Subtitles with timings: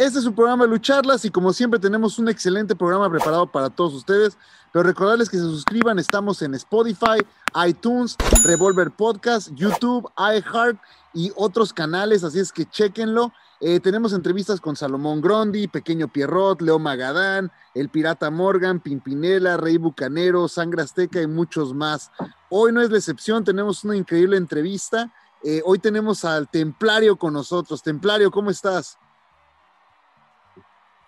[0.00, 3.92] Este es su programa Lucharlas y como siempre tenemos un excelente programa preparado para todos
[3.92, 4.38] ustedes.
[4.72, 7.18] Pero recordarles que se suscriban, estamos en Spotify,
[7.66, 10.78] iTunes, Revolver Podcast, YouTube, iHeart
[11.12, 13.30] y otros canales, así es que chequenlo.
[13.60, 19.76] Eh, tenemos entrevistas con Salomón Grondi, Pequeño Pierrot, Leo Magadán, El Pirata Morgan, Pimpinela, Rey
[19.76, 22.10] Bucanero, Sangre Azteca y muchos más.
[22.48, 25.12] Hoy no es la excepción, tenemos una increíble entrevista.
[25.44, 27.82] Eh, hoy tenemos al Templario con nosotros.
[27.82, 28.96] Templario, ¿cómo estás?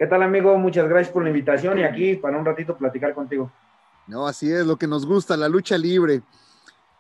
[0.03, 0.59] ¿Qué tal, amigo?
[0.59, 3.53] Muchas gracias por la invitación y aquí para un ratito platicar contigo.
[4.09, 6.23] No, así es, lo que nos gusta, la lucha libre.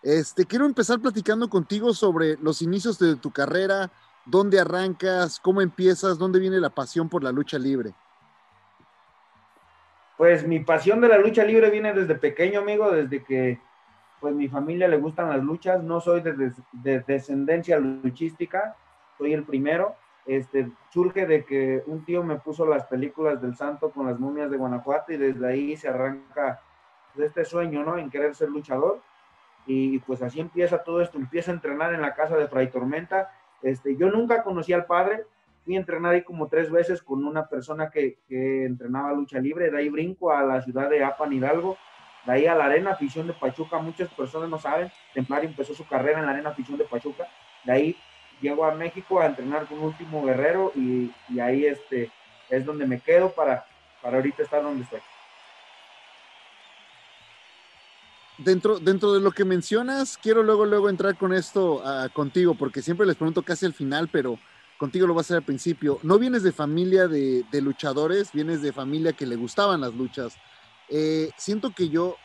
[0.04, 3.90] Este, quiero empezar platicando contigo sobre los inicios de tu carrera,
[4.24, 7.92] dónde arrancas, cómo empiezas, dónde viene la pasión por la lucha libre.
[10.16, 13.58] Pues mi pasión de la lucha libre viene desde pequeño, amigo, desde que
[14.20, 15.82] pues mi familia le gustan las luchas.
[15.82, 18.76] No soy de, des- de descendencia luchística,
[19.18, 19.96] soy el primero.
[20.24, 24.50] Este, surge de que un tío me puso las películas del santo con las momias
[24.50, 26.60] de Guanajuato y desde ahí se arranca
[27.14, 27.98] de este sueño, ¿no?
[27.98, 29.00] En querer ser luchador.
[29.66, 33.30] Y pues así empieza todo esto, empieza a entrenar en la casa de Fray Tormenta.
[33.62, 35.24] Este, yo nunca conocí al padre,
[35.64, 39.70] fui a entrenar ahí como tres veces con una persona que, que entrenaba lucha libre,
[39.70, 41.76] de ahí brinco a la ciudad de Apan Hidalgo,
[42.26, 45.86] de ahí a la Arena Afición de Pachuca, muchas personas no saben, Templario empezó su
[45.86, 47.28] carrera en la Arena Afición de Pachuca,
[47.64, 47.96] de ahí
[48.42, 52.10] llego a México a entrenar con Último Guerrero y, y ahí este,
[52.50, 53.64] es donde me quedo para,
[54.02, 55.00] para ahorita estar donde estoy.
[58.38, 62.82] Dentro, dentro de lo que mencionas, quiero luego, luego entrar con esto ah, contigo, porque
[62.82, 64.38] siempre les pregunto casi al final, pero
[64.78, 66.00] contigo lo voy a hacer al principio.
[66.02, 70.34] No vienes de familia de, de luchadores, vienes de familia que le gustaban las luchas.
[70.88, 72.16] Eh, siento que yo,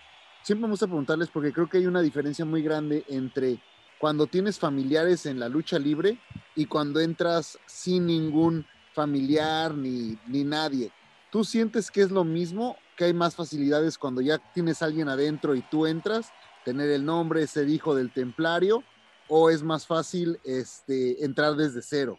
[0.41, 3.59] siempre me gusta preguntarles porque creo que hay una diferencia muy grande entre
[3.97, 6.17] cuando tienes familiares en la lucha libre
[6.55, 10.91] y cuando entras sin ningún familiar ni, ni nadie.
[11.31, 12.77] ¿Tú sientes que es lo mismo?
[12.95, 16.31] ¿Que hay más facilidades cuando ya tienes alguien adentro y tú entras?
[16.63, 18.83] Tener el nombre, ser hijo del templario,
[19.27, 22.17] o es más fácil este, entrar desde cero?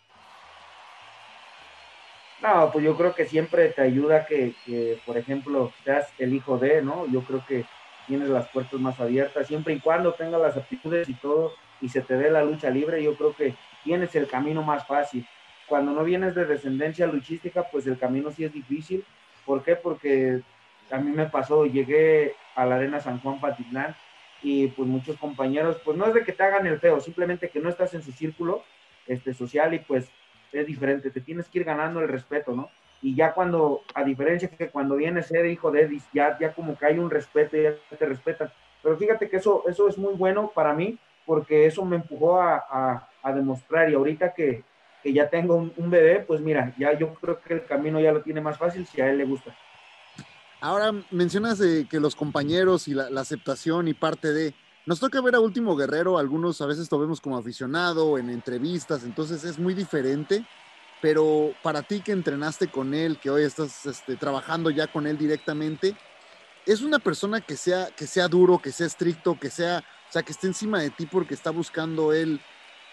[2.40, 6.56] No, pues yo creo que siempre te ayuda que, que, por ejemplo, seas el hijo
[6.58, 7.06] de, ¿no?
[7.08, 7.64] Yo creo que
[8.06, 12.00] tienes las puertas más abiertas, siempre y cuando tengas las aptitudes y todo, y se
[12.00, 15.26] te dé la lucha libre, yo creo que tienes el camino más fácil.
[15.66, 19.04] Cuando no vienes de descendencia luchística, pues el camino sí es difícil.
[19.44, 19.76] ¿Por qué?
[19.76, 20.40] Porque
[20.90, 23.94] a mí me pasó, llegué a la Arena San Juan Patitlán
[24.42, 27.60] y pues muchos compañeros, pues no es de que te hagan el feo, simplemente que
[27.60, 28.62] no estás en su círculo
[29.06, 30.10] este, social y pues
[30.52, 32.70] es diferente, te tienes que ir ganando el respeto, ¿no?
[33.02, 36.76] Y ya cuando, a diferencia que cuando vienes ser hijo de Edis, ya, ya como
[36.76, 38.50] que hay un respeto, ya te respetan.
[38.82, 42.56] Pero fíjate que eso, eso es muy bueno para mí, porque eso me empujó a,
[42.56, 44.64] a, a demostrar y ahorita que,
[45.04, 48.22] ya tengo un, un, bebé, pues mira, ya yo creo que el camino ya lo
[48.22, 49.54] tiene más fácil si a él le gusta.
[50.60, 54.54] Ahora mencionas que los compañeros y la, la, aceptación y parte de...
[54.86, 59.04] Nos toca ver a Último Guerrero, algunos a veces lo vemos como aficionado en entrevistas,
[59.04, 60.46] entonces es muy diferente,
[61.02, 65.18] pero para ti que entrenaste con él, que hoy estás este, trabajando ya con él
[65.18, 65.94] directamente,
[66.64, 70.22] es una persona que sea, que sea duro, que sea estricto, que sea, o sea,
[70.22, 72.40] que esté encima de ti porque está buscando él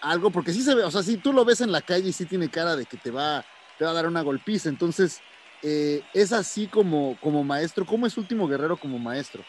[0.02, 2.12] algo, porque sí se ve, o sea, si tú lo ves en la calle y
[2.12, 3.42] sí tiene cara de que te va,
[3.78, 5.20] te va a dar una golpiza, entonces
[5.62, 9.42] eh, es así como, como maestro, ¿cómo es Último Guerrero como maestro?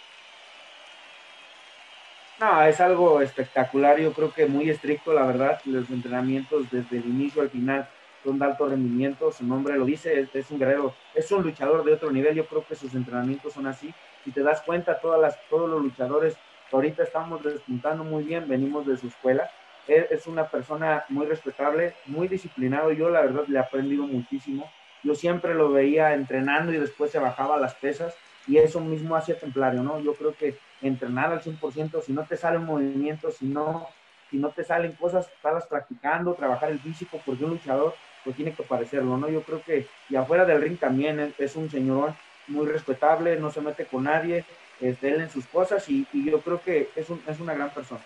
[2.39, 7.05] No, es algo espectacular, yo creo que muy estricto, la verdad, los entrenamientos desde el
[7.05, 7.89] inicio al final
[8.23, 11.83] son de alto rendimiento, su nombre lo dice, es, es un guerrero, es un luchador
[11.83, 13.93] de otro nivel, yo creo que sus entrenamientos son así,
[14.23, 16.37] si te das cuenta, todas las, todos los luchadores
[16.71, 19.49] ahorita estamos despuntando muy bien, venimos de su escuela.
[19.87, 22.91] Es, una persona muy respetable, muy disciplinado.
[22.91, 24.69] Yo la verdad le he aprendido muchísimo.
[25.01, 28.13] Yo siempre lo veía entrenando y después se bajaba las pesas
[28.47, 29.99] y eso mismo hacía Templario, ¿no?
[29.99, 33.87] Yo creo que entrenar al 100%, si no te sale un movimiento, si no,
[34.29, 38.53] si no te salen cosas, estarlas practicando, trabajar el físico, porque un luchador pues tiene
[38.53, 39.29] que parecerlo, ¿no?
[39.29, 42.13] Yo creo que, y afuera del ring también es un señor
[42.47, 44.43] muy respetable, no se mete con nadie,
[44.81, 47.73] es de él en sus cosas y, yo creo que es, un, es una gran
[47.73, 48.01] persona.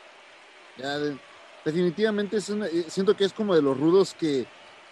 [1.63, 4.45] Definitivamente es una- eh, siento que es como de los rudos que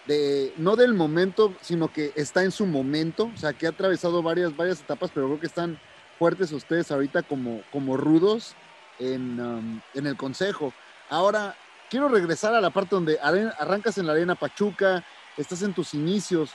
[0.06, 4.22] de no del momento, sino que está en su momento, o sea, que ha atravesado
[4.22, 5.78] varias varias etapas, pero creo que están
[6.18, 8.54] fuertes ustedes ahorita como como rudos
[8.98, 10.72] en, um, en el consejo.
[11.08, 11.56] Ahora
[11.90, 15.04] quiero regresar a la parte donde arrancas en la arena Pachuca,
[15.36, 16.54] estás en tus inicios.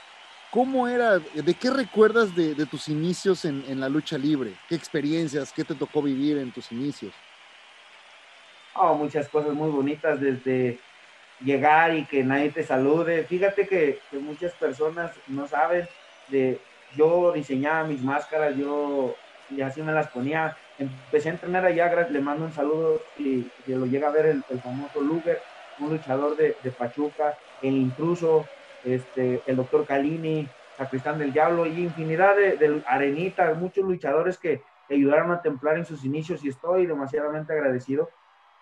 [0.56, 1.18] ¿Cómo era?
[1.18, 4.52] ¿De qué recuerdas de, tus inicios en, la lucha libre?
[4.70, 5.52] ¿Qué experiencias?
[5.52, 7.12] ¿Qué te tocó vivir en tus inicios?
[8.74, 10.78] Oh, muchas cosas muy bonitas desde
[11.44, 13.24] llegar y que nadie te salude.
[13.24, 15.86] Fíjate que, muchas personas no saben
[16.30, 16.58] de
[16.96, 19.14] yo diseñaba mis máscaras, yo
[19.50, 20.56] y así me las ponía.
[20.78, 24.42] Empecé a entrenar allá, le mando un saludo y que lo llega a ver el,
[24.48, 25.38] el famoso Luger,
[25.80, 28.46] un luchador de, de Pachuca, el intruso,
[28.86, 35.32] este, el doctor Calini, Sacristán del Diablo y infinidad de, de muchos luchadores que ayudaron
[35.32, 38.08] a Templar en sus inicios y estoy demasiadamente agradecido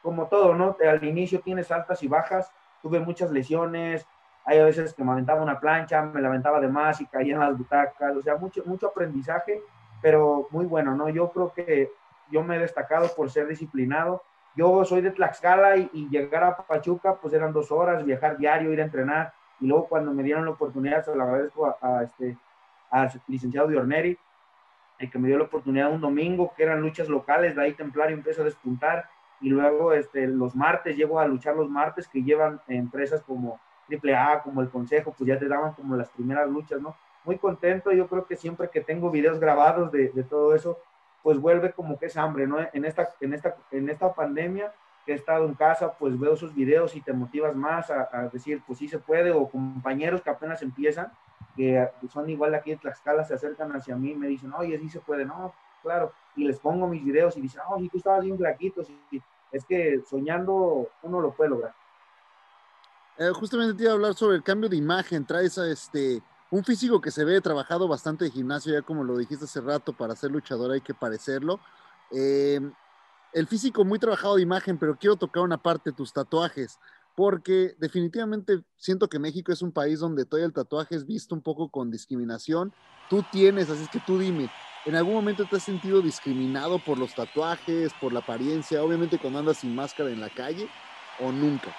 [0.02, 0.76] como todo, ¿no?
[0.86, 4.06] Al inicio tienes altas y bajas, tuve muchas lesiones,
[4.44, 7.40] hay a veces que me aventaba una plancha, me la de más y caía en
[7.40, 9.62] las butacas, o sea, mucho, mucho aprendizaje,
[10.02, 11.08] pero muy bueno, ¿no?
[11.08, 11.90] Yo creo que
[12.30, 14.22] yo me he destacado por ser disciplinado.
[14.54, 18.72] Yo soy de Tlaxcala y, y llegar a Pachuca, pues eran dos horas, viajar diario,
[18.72, 19.32] ir a entrenar,
[19.64, 22.37] y luego cuando me dieron la oportunidad, se lo agradezco a, a este,
[22.90, 24.19] al licenciado Diorneri,
[24.99, 28.14] el que me dio la oportunidad un domingo, que eran luchas locales, de ahí Templario
[28.14, 29.08] empieza a despuntar,
[29.40, 33.58] y luego este, los martes llego a luchar los martes que llevan empresas como
[33.90, 36.94] AAA, como el Consejo, pues ya te daban como las primeras luchas, ¿no?
[37.25, 40.78] Muy contento, yo creo que siempre que tengo videos grabados de, de todo eso,
[41.22, 42.58] pues vuelve como que es hambre, ¿no?
[42.75, 46.54] En esta, en esta, en esta pandemia que he estado en casa, pues veo esos
[46.54, 50.30] videos y te motivas más a, a decir, pues sí se puede, o compañeros que
[50.30, 51.12] apenas empiezan,
[51.56, 54.88] que son igual aquí en Tlaxcala, se acercan hacia mí y me dicen, oye, sí
[54.88, 58.24] se puede, no, claro, y les pongo mis videos y dicen, oh, si tú estabas
[58.24, 59.22] bien flaquito, sí, sí.
[59.52, 61.74] es que soñando uno lo puede lograr.
[63.16, 65.24] Eh, justamente te iba a hablar sobre el cambio de imagen.
[65.24, 69.16] Traes a este un físico que se ve trabajado bastante de gimnasio, ya como lo
[69.16, 71.60] dijiste hace rato, para ser luchador hay que parecerlo.
[72.10, 72.60] Eh,
[73.34, 76.78] el físico muy trabajado de imagen, pero quiero tocar una parte, tus tatuajes,
[77.16, 81.42] porque definitivamente siento que México es un país donde todavía el tatuaje es visto un
[81.42, 82.72] poco con discriminación.
[83.08, 84.48] Tú tienes, así es que tú dime,
[84.84, 89.40] ¿en algún momento te has sentido discriminado por los tatuajes, por la apariencia, obviamente cuando
[89.40, 90.69] andas sin máscara en la calle,
[91.19, 91.76] o nunca?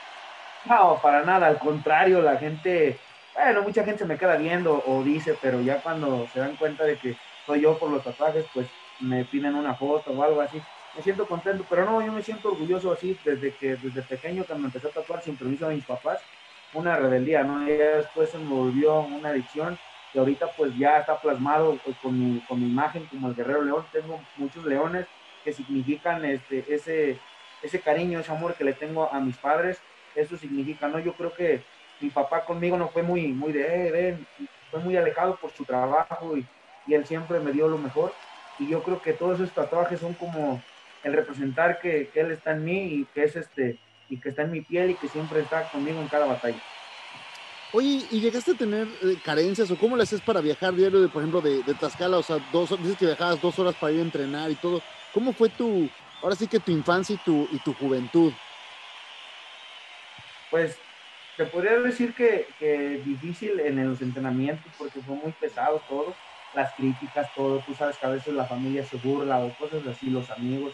[0.66, 3.00] No, para nada, al contrario, la gente,
[3.34, 6.84] bueno, mucha gente se me queda viendo o dice, pero ya cuando se dan cuenta
[6.84, 8.68] de que soy yo por los tatuajes, pues
[9.00, 10.62] me piden una foto o algo así.
[10.96, 14.56] Me siento contento, pero no, yo me siento orgulloso así desde que desde pequeño que
[14.56, 16.22] me empecé a tatuar sin permiso de mis papás,
[16.74, 17.64] una rebeldía, ¿no?
[17.68, 19.78] Y después se me volvió una adicción
[20.14, 23.64] y ahorita pues ya está plasmado pues, con, mi, con mi imagen como el guerrero
[23.64, 23.86] león.
[23.92, 25.06] Tengo muchos leones
[25.44, 27.20] que significan este, ese,
[27.62, 29.82] ese cariño, ese amor que le tengo a mis padres
[30.16, 31.00] eso significa, ¿no?
[31.00, 31.62] Yo creo que
[32.00, 34.18] mi papá conmigo no fue muy, muy de, eh,
[34.72, 36.46] fue muy alejado por su trabajo y,
[36.88, 38.14] y, él siempre me dio lo mejor.
[38.58, 40.62] Y yo creo que todos esos tatuajes son como
[41.06, 43.78] el representar que, que él está en mí y que es este,
[44.10, 46.60] y que está en mi piel y que siempre está conmigo en cada batalla.
[47.72, 51.08] Oye, ¿y llegaste a tener eh, carencias o cómo le haces para viajar diario, de,
[51.08, 52.18] por ejemplo, de, de Tlaxcala?
[52.18, 54.82] O sea, dos, dices que viajabas dos horas para ir a entrenar y todo.
[55.14, 55.90] ¿Cómo fue tu,
[56.22, 58.34] ahora sí que tu infancia y tu, y tu juventud?
[60.56, 60.78] pues
[61.36, 66.16] te podría decir que, que, difícil en los entrenamientos porque fue muy pesado todo,
[66.54, 70.10] las críticas, todo, tú sabes que a veces la familia se burla o cosas así,
[70.10, 70.74] los amigos,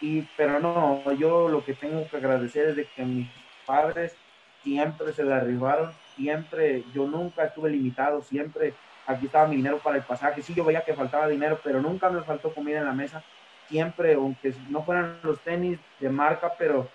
[0.00, 3.28] y, pero no, yo lo que tengo que agradecer es de que mis
[3.66, 4.16] padres
[4.62, 8.74] siempre se la arribaron, siempre, yo nunca estuve limitado, siempre
[9.06, 12.08] aquí estaba mi dinero para el pasaje, sí yo veía que faltaba dinero, pero nunca
[12.10, 13.22] me faltó comida en la mesa,
[13.68, 16.88] siempre, aunque no fueran los tenis de marca, pero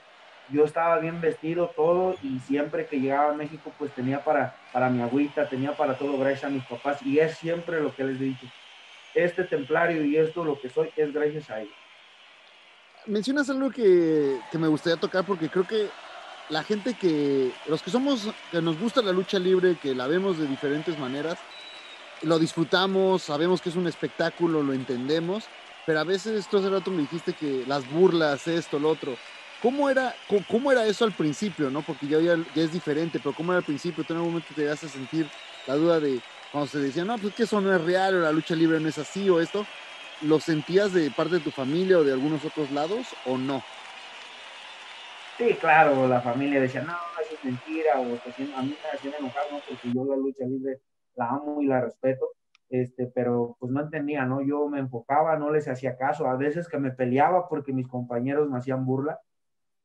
[0.52, 4.90] yo estaba bien vestido todo y siempre que llegaba a México pues tenía para, para
[4.90, 8.20] mi agüita, tenía para todo gracias a mis papás y es siempre lo que les
[8.20, 8.48] he dicho.
[9.14, 11.79] Este templario y esto lo que soy es gracias a ellos.
[13.10, 15.90] Mencionas algo que, que me gustaría tocar porque creo que
[16.50, 20.38] la gente que, los que somos, que nos gusta la lucha libre, que la vemos
[20.38, 21.40] de diferentes maneras,
[22.22, 25.46] lo disfrutamos, sabemos que es un espectáculo, lo entendemos,
[25.88, 29.18] pero a veces tú hace rato me dijiste que las burlas, esto, lo otro.
[29.60, 30.16] ¿Cómo era,
[30.48, 31.82] cómo, era eso al principio, no?
[31.82, 34.04] Porque ya, ya, ya es diferente, pero ¿cómo era al principio?
[34.04, 35.28] ¿Tú en algún momento te vas a sentir
[35.66, 38.32] la duda de cuando se decía, no, pues que eso no es real, o la
[38.32, 39.66] lucha libre no es así, o esto?
[40.22, 43.62] ¿Lo sentías de parte de tu familia o de algunos otros lados, o no?
[45.38, 48.22] Sí, claro, la familia decía, no, eso es mentira, o
[48.58, 49.64] a mí me hacían enojar, ¿no?
[49.66, 50.82] Porque yo la lucha libre
[51.16, 52.32] la amo y la respeto,
[52.70, 54.42] este, pero pues no entendía, ¿no?
[54.42, 58.50] Yo me enfocaba, no les hacía caso, a veces que me peleaba porque mis compañeros
[58.50, 59.22] me hacían burla,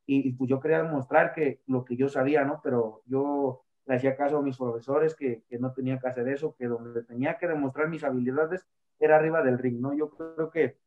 [0.06, 2.60] y, y, pues yo quería demostrar que lo que yo sabía, ¿no?
[2.62, 6.56] Pero yo le hacía caso a mis profesores que, que no tenía que hacer eso,
[6.58, 8.66] que donde tenía que demostrar mis habilidades
[8.98, 9.92] era arriba del ring, ¿no?
[9.94, 10.78] Yo creo que,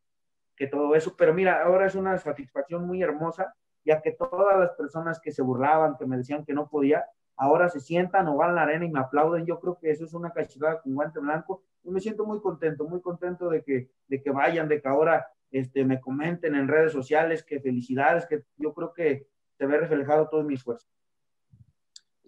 [0.55, 3.53] que todo eso, pero mira, ahora es una satisfacción muy hermosa,
[3.85, 7.05] ya que todas las personas que se burlaban, que me decían que no podía,
[7.37, 9.45] ahora se sientan o van a la arena y me aplauden.
[9.45, 12.85] Yo creo que eso es una cachetada con guante blanco y me siento muy contento,
[12.85, 16.91] muy contento de que, de que vayan, de que ahora este, me comenten en redes
[16.91, 20.87] sociales que felicidades, que yo creo que se ve reflejado todo mi esfuerzo.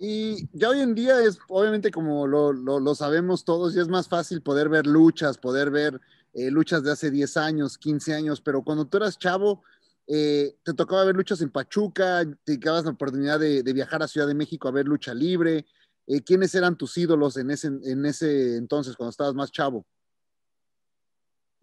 [0.02, 4.08] Y ya hoy en día es, obviamente, como lo, lo, sabemos todos, ya es más
[4.08, 6.00] fácil poder ver luchas, poder ver
[6.34, 9.62] eh, luchas de hace 10 años, 15 años, pero cuando tú eras chavo,
[10.08, 14.08] eh, te tocaba ver luchas en Pachuca, te dabas la oportunidad de, de, viajar a
[14.08, 15.66] Ciudad de México a ver lucha libre.
[16.08, 19.86] Eh, ¿Quiénes eran tus ídolos en ese, en ese entonces, cuando estabas más chavo?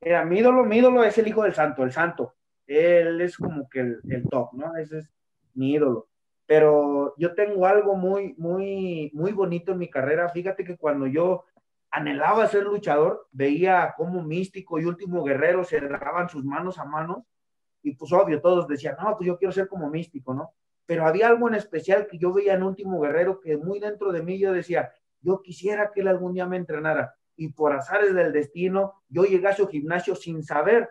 [0.02, 2.34] Mira, mi ídolo, mi ídolo es el hijo del santo, el santo.
[2.66, 4.76] Él es como que el, el top, ¿no?
[4.76, 5.10] Ese es
[5.54, 6.10] mi ídolo.
[6.46, 10.28] Pero yo tengo algo muy, muy, muy bonito en mi carrera.
[10.28, 11.44] Fíjate que cuando yo
[11.90, 17.24] anhelaba ser luchador, veía cómo Místico y Último Guerrero se daban sus manos a manos
[17.86, 20.52] y pues obvio, todos decían, no, pues yo quiero ser como místico, ¿no?
[20.86, 24.24] Pero había algo en especial que yo veía en Último Guerrero que muy dentro de
[24.24, 27.14] mí yo decía, yo quisiera que él algún día me entrenara.
[27.36, 30.90] Y por azares del destino, yo llegué a su gimnasio sin saber,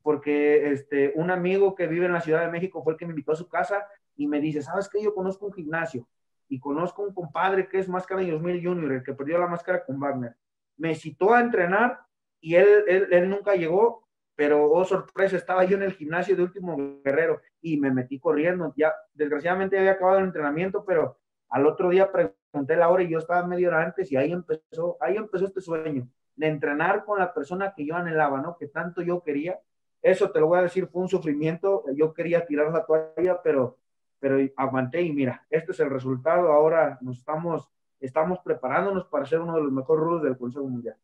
[0.00, 3.12] porque este, un amigo que vive en la Ciudad de México fue el que me
[3.12, 3.84] invitó a su casa
[4.18, 5.02] y me dice, ¿sabes qué?
[5.02, 6.06] Yo conozco un gimnasio
[6.48, 9.84] y conozco un compadre que es Máscara de 2000 Junior, el que perdió la máscara
[9.84, 10.36] con Wagner.
[10.76, 12.00] Me citó a entrenar
[12.40, 16.42] y él, él, él nunca llegó, pero oh sorpresa, estaba yo en el gimnasio de
[16.42, 18.74] Último Guerrero y me metí corriendo.
[18.76, 23.18] Ya, desgraciadamente había acabado el entrenamiento, pero al otro día pregunté la hora y yo
[23.18, 27.34] estaba media hora antes y ahí empezó, ahí empezó este sueño de entrenar con la
[27.34, 28.56] persona que yo anhelaba, ¿no?
[28.56, 29.58] Que tanto yo quería.
[30.00, 31.84] Eso te lo voy a decir, fue un sufrimiento.
[31.94, 33.76] Yo quería tirar la toalla, pero,
[34.20, 36.52] pero aguanté y mira, este es el resultado.
[36.52, 37.68] Ahora nos estamos,
[38.00, 40.96] estamos preparándonos para ser uno de los mejores rudos del Consejo Mundial.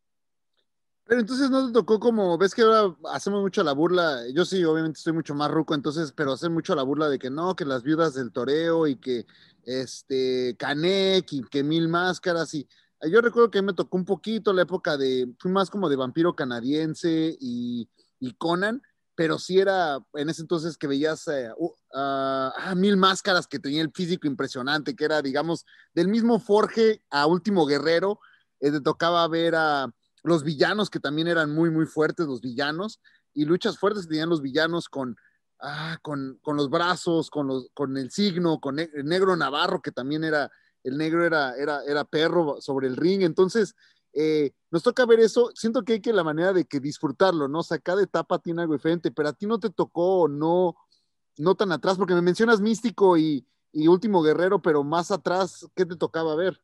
[1.06, 4.64] Pero entonces no te tocó como, ves que ahora hacemos mucho la burla, yo sí,
[4.64, 7.66] obviamente estoy mucho más ruco, entonces, pero hacer mucho la burla de que no, que
[7.66, 9.26] las viudas del toreo y que
[9.64, 12.66] este Canek y que mil máscaras y
[13.10, 16.34] yo recuerdo que me tocó un poquito la época de, fui más como de vampiro
[16.34, 18.82] canadiense y, y Conan,
[19.14, 23.82] pero sí era en ese entonces que veías eh, uh, uh, mil máscaras que tenía
[23.82, 28.18] el físico impresionante, que era, digamos, del mismo Forge a Último Guerrero,
[28.60, 29.90] eh, te tocaba ver a
[30.22, 33.00] los villanos que también eran muy, muy fuertes, los villanos,
[33.32, 35.16] y luchas fuertes tenían los villanos con,
[35.60, 39.92] ah, con, con, los brazos, con, los, con el signo, con el negro Navarro, que
[39.92, 40.50] también era,
[40.82, 43.74] el negro era, era, era perro sobre el ring, entonces
[44.14, 47.60] eh, nos toca ver eso, siento que hay que la manera de que disfrutarlo, ¿no?
[47.60, 50.76] O sea, cada etapa tiene algo diferente, pero a ti no te tocó, no,
[51.36, 55.84] no tan atrás, porque me mencionas Místico y, y Último Guerrero, pero más atrás, ¿qué
[55.84, 56.60] te tocaba ver?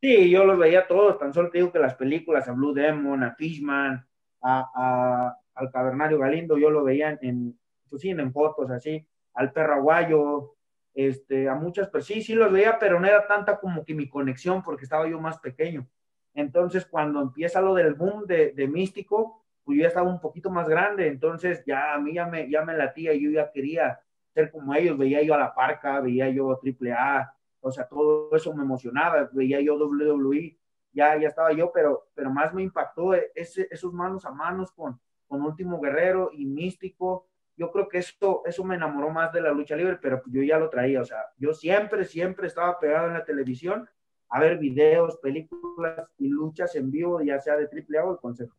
[0.00, 3.22] Sí, yo los veía todos, tan solo te digo que las películas, a Blue Demon,
[3.22, 4.06] a Fishman,
[4.42, 10.55] a, al Cavernario Galindo, yo lo veía en, pues en fotos así, al Perraguayo,
[10.96, 14.08] este, a muchas personas, sí, sí los veía, pero no era tanta como que mi
[14.08, 15.86] conexión, porque estaba yo más pequeño.
[16.32, 20.48] Entonces, cuando empieza lo del boom de, de Místico, pues yo ya estaba un poquito
[20.48, 24.00] más grande, entonces ya a mí ya me, ya me latía, yo ya quería
[24.32, 27.86] ser como ellos, veía yo a La Parca, veía yo a Triple A, o sea,
[27.86, 30.56] todo eso me emocionaba, veía yo WWE,
[30.92, 34.98] ya, ya estaba yo, pero, pero más me impactó ese, esos manos a manos con,
[35.26, 39.52] con Último Guerrero y Místico, yo creo que eso, eso me enamoró más de la
[39.52, 43.14] lucha libre, pero yo ya lo traía, o sea, yo siempre, siempre estaba pegado en
[43.14, 43.88] la televisión
[44.28, 48.56] a ver videos, películas y luchas en vivo, ya sea de AAA o el Consejo.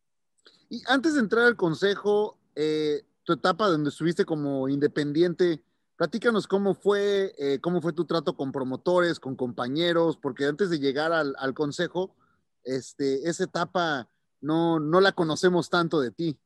[0.70, 5.62] Y antes de entrar al Consejo, eh, tu etapa donde estuviste como independiente,
[5.98, 10.78] Platícanos cómo fue, eh, cómo fue tu trato con promotores, con compañeros, porque antes de
[10.78, 12.16] llegar al, al consejo,
[12.64, 14.08] este, esa etapa
[14.40, 16.40] no, no la conocemos tanto de ti.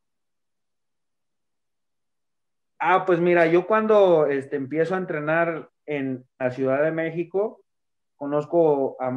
[2.83, 7.63] Ah, pues mira, yo cuando este, empiezo a entrenar en la Ciudad de México,
[8.15, 9.11] conozco a,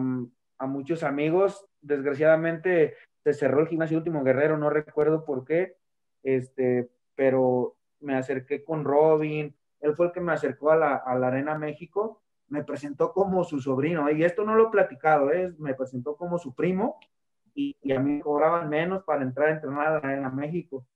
[0.67, 1.67] muchos amigos.
[1.81, 5.77] Desgraciadamente, se cerró el gimnasio Último Guerrero, no recuerdo por qué,
[6.23, 11.19] este, pero me acerqué con Robin, él fue el que me acercó a la, a
[11.19, 15.55] la Arena México, me presentó como su sobrino, y esto no lo he platicado, ¿eh?
[15.57, 16.99] me presentó como su primo,
[17.55, 20.87] y, y a mí cobraban menos para entrar a entrenar a la Arena México.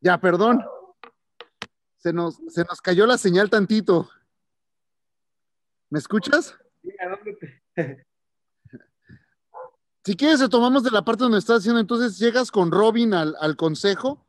[0.00, 0.64] Ya, perdón.
[1.98, 4.08] Se nos, se nos cayó la señal tantito.
[5.90, 6.54] ¿Me escuchas?
[6.82, 7.34] Sí, ¿a dónde
[7.74, 8.06] te-
[10.04, 13.54] Si quieres, retomamos de la parte donde estás haciendo, entonces llegas con Robin al, al
[13.56, 14.24] consejo.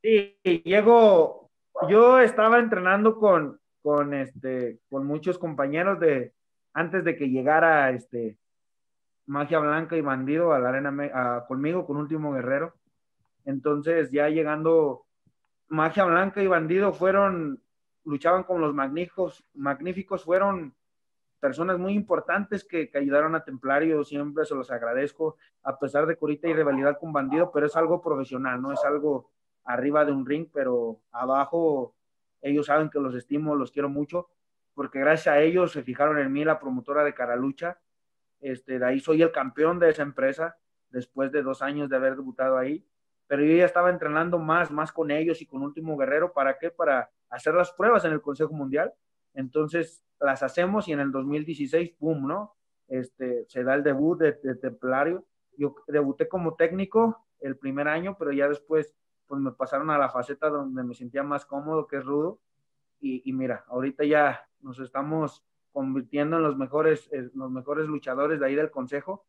[0.00, 1.47] Sí, llego,
[1.88, 6.32] yo estaba entrenando con, con este, con muchos compañeros de,
[6.72, 8.38] antes de que llegara este,
[9.26, 12.74] Magia Blanca y Bandido a la arena, conmigo, con Último Guerrero.
[13.44, 15.06] Entonces, ya llegando,
[15.68, 17.62] Magia Blanca y Bandido fueron,
[18.04, 20.74] luchaban con los magníficos, magníficos, fueron
[21.40, 26.14] personas muy importantes que, que ayudaron a Templario, siempre se los agradezco, a pesar de
[26.14, 29.30] que ahorita hay rivalidad con Bandido, pero es algo profesional, no es algo
[29.68, 31.94] arriba de un ring, pero abajo
[32.40, 34.30] ellos saben que los estimo, los quiero mucho,
[34.74, 37.78] porque gracias a ellos se fijaron en mí la promotora de Caralucha,
[38.40, 40.56] este, de ahí soy el campeón de esa empresa,
[40.88, 42.86] después de dos años de haber debutado ahí,
[43.26, 46.70] pero yo ya estaba entrenando más, más con ellos y con Último Guerrero, ¿para qué?
[46.70, 48.94] Para hacer las pruebas en el Consejo Mundial,
[49.34, 52.54] entonces las hacemos y en el 2016, ¡pum!, ¿no?
[52.86, 55.26] Este, se da el debut de, de Templario,
[55.58, 58.94] yo debuté como técnico el primer año, pero ya después
[59.28, 62.40] pues me pasaron a la faceta donde me sentía más cómodo, que es rudo.
[62.98, 68.40] Y, y mira, ahorita ya nos estamos convirtiendo en los mejores, en los mejores luchadores
[68.40, 69.26] de ahí del consejo.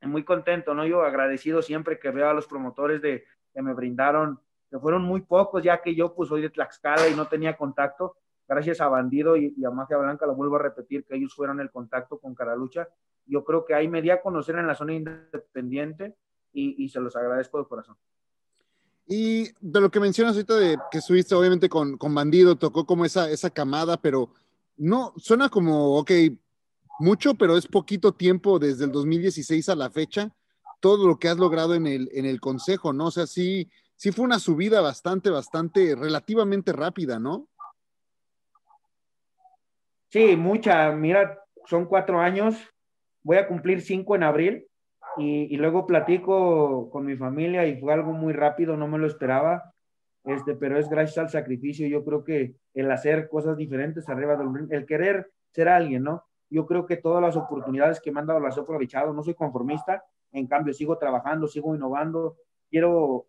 [0.00, 0.86] Muy contento, ¿no?
[0.86, 4.40] Yo agradecido siempre que veo a los promotores de que me brindaron,
[4.70, 8.16] que fueron muy pocos, ya que yo pues soy de Tlaxcala y no tenía contacto.
[8.46, 11.60] Gracias a Bandido y, y a Magia Blanca, lo vuelvo a repetir, que ellos fueron
[11.60, 12.88] el contacto con Caralucha.
[13.26, 16.16] Yo creo que ahí me di a conocer en la zona independiente
[16.52, 17.96] y, y se los agradezco de corazón.
[19.08, 23.06] Y de lo que mencionas ahorita de que estuviste obviamente con, con Bandido, tocó como
[23.06, 24.34] esa, esa camada, pero
[24.76, 26.10] no, suena como, ok,
[26.98, 30.30] mucho, pero es poquito tiempo desde el 2016 a la fecha,
[30.80, 33.06] todo lo que has logrado en el, en el consejo, ¿no?
[33.06, 37.48] O sea, sí, sí fue una subida bastante, bastante, relativamente rápida, ¿no?
[40.10, 40.92] Sí, mucha.
[40.92, 42.56] Mira, son cuatro años.
[43.22, 44.68] Voy a cumplir cinco en abril
[45.18, 49.06] y, y, luego platico con mi familia y fue algo muy rápido, no me lo
[49.06, 49.72] esperaba.
[50.24, 51.86] Este, pero es gracias al sacrificio.
[51.88, 56.24] Yo creo que el hacer cosas diferentes arriba del ring, el querer ser alguien, ¿no?
[56.50, 59.12] Yo creo que todas las oportunidades que me han dado las he aprovechado.
[59.12, 62.36] No soy conformista, en cambio sigo trabajando, sigo innovando.
[62.70, 63.26] Quiero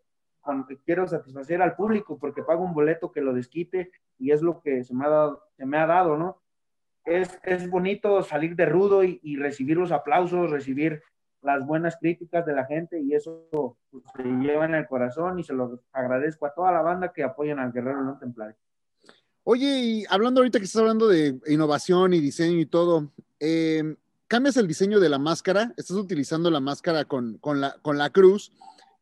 [0.85, 4.83] quiero satisfacer al público porque pago un boleto que lo desquite y es lo que
[4.83, 6.41] se me ha dado, se me ha dado ¿no?
[7.05, 11.01] Es, es bonito salir de rudo y, y, recibir los aplausos, recibir
[11.41, 15.43] las buenas críticas de la gente y eso pues, se lleva en el corazón y
[15.43, 18.55] se lo agradezco a toda la banda que apoyan al Guerrero No Templario.
[19.43, 23.95] Oye, y hablando ahorita que estás hablando de innovación y diseño y todo, eh,
[24.27, 28.11] cambias el diseño de la máscara, estás utilizando la máscara con, con, la, con la
[28.11, 28.51] cruz,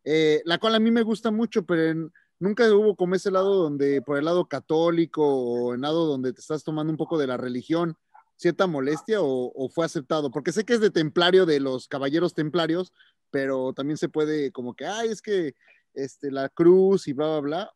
[0.06, 4.02] eh, la cual a mí me gusta mucho, pero nunca hubo como ese lado donde,
[4.02, 7.36] por el lado católico o en lado donde te estás tomando un poco de la
[7.36, 7.97] religión,
[8.38, 10.32] cierta molestia o, fue aceptado?
[10.32, 12.93] Porque sé que es de templario de los caballeros templarios,
[13.32, 15.54] pero también se puede como que, ay, es que
[15.93, 17.71] este, la cruz y bla, bla, bla.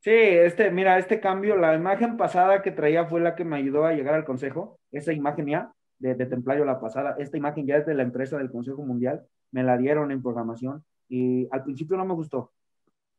[0.00, 3.84] Sí, este, mira, este cambio, la imagen pasada que traía fue la que me ayudó
[3.84, 7.76] a llegar al consejo, esa imagen ya de, de templario la pasada, esta imagen ya
[7.76, 11.96] es de la empresa del Consejo Mundial, me la dieron en programación y al principio
[11.96, 12.52] no me gustó,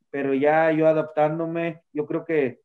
[0.10, 2.62] pero ya yo adaptándome, yo creo que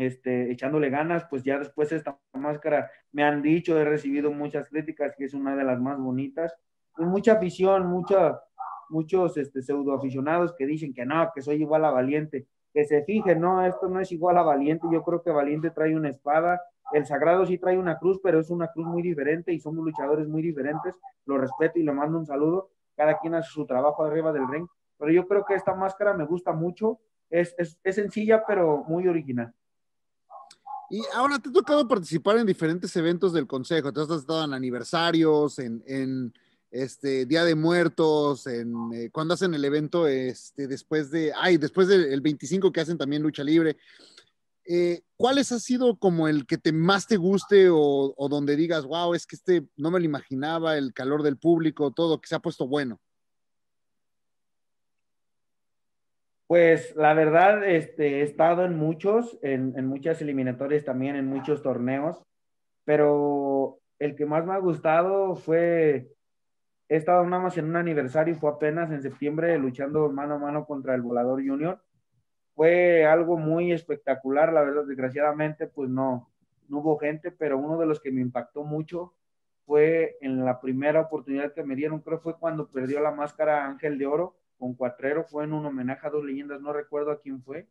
[0.00, 5.14] este, echándole ganas, pues ya después esta máscara me han dicho, he recibido muchas críticas,
[5.14, 6.54] que es una de las más bonitas,
[6.96, 8.40] y mucha afición, mucha,
[8.88, 13.04] muchos este, pseudo aficionados que dicen que no, que soy igual a Valiente, que se
[13.04, 16.62] fijen, no, esto no es igual a Valiente, yo creo que Valiente trae una espada,
[16.92, 20.26] el Sagrado sí trae una cruz, pero es una cruz muy diferente y somos luchadores
[20.28, 20.94] muy diferentes,
[21.26, 24.66] lo respeto y le mando un saludo, cada quien hace su trabajo arriba del ring,
[24.96, 29.06] pero yo creo que esta máscara me gusta mucho, es, es, es sencilla pero muy
[29.06, 29.52] original.
[30.90, 33.92] Y ahora te ha tocado participar en diferentes eventos del Consejo.
[33.92, 36.34] Te has estado en aniversarios, en,
[36.72, 41.88] este Día de Muertos, en eh, cuando hacen el evento este, después de, ay, después
[41.88, 43.76] del 25 que hacen también lucha libre.
[44.64, 48.84] Eh, ¿Cuáles ha sido como el que te más te guste o, o donde digas,
[48.84, 52.36] wow, es que este no me lo imaginaba, el calor del público, todo, que se
[52.36, 53.00] ha puesto bueno?
[56.50, 62.20] Pues la verdad, este, he estado en muchos, en, muchas eliminatorias también, en muchos torneos,
[62.82, 66.10] pero el que más me ha gustado fue,
[66.88, 70.66] he estado nada más en un aniversario, fue apenas en septiembre luchando mano a mano
[70.66, 71.80] contra el Volador Junior.
[72.56, 76.32] Fue algo muy espectacular, la verdad, desgraciadamente, pues no,
[76.66, 79.14] no hubo gente, pero uno de los que me impactó mucho
[79.66, 83.98] fue en la primera oportunidad que me dieron, creo fue cuando perdió la máscara Ángel
[83.98, 87.42] de Oro con Cuatrero, fue en un homenaje a dos leyendas, no recuerdo a quién
[87.42, 87.66] fue,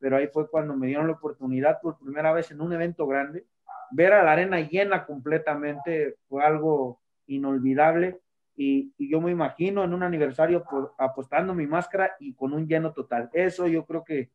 [0.00, 3.44] pero ahí fue cuando me dieron la oportunidad por primera vez en un evento grande,
[3.90, 8.20] ver a la arena llena completamente fue algo inolvidable
[8.56, 12.92] y, yo me imagino en un aniversario por, apostando mi máscara y con un lleno
[12.92, 13.28] total.
[13.32, 14.30] Eso yo creo que,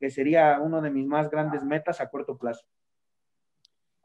[0.00, 2.64] que sería uno de mis más grandes metas a corto plazo.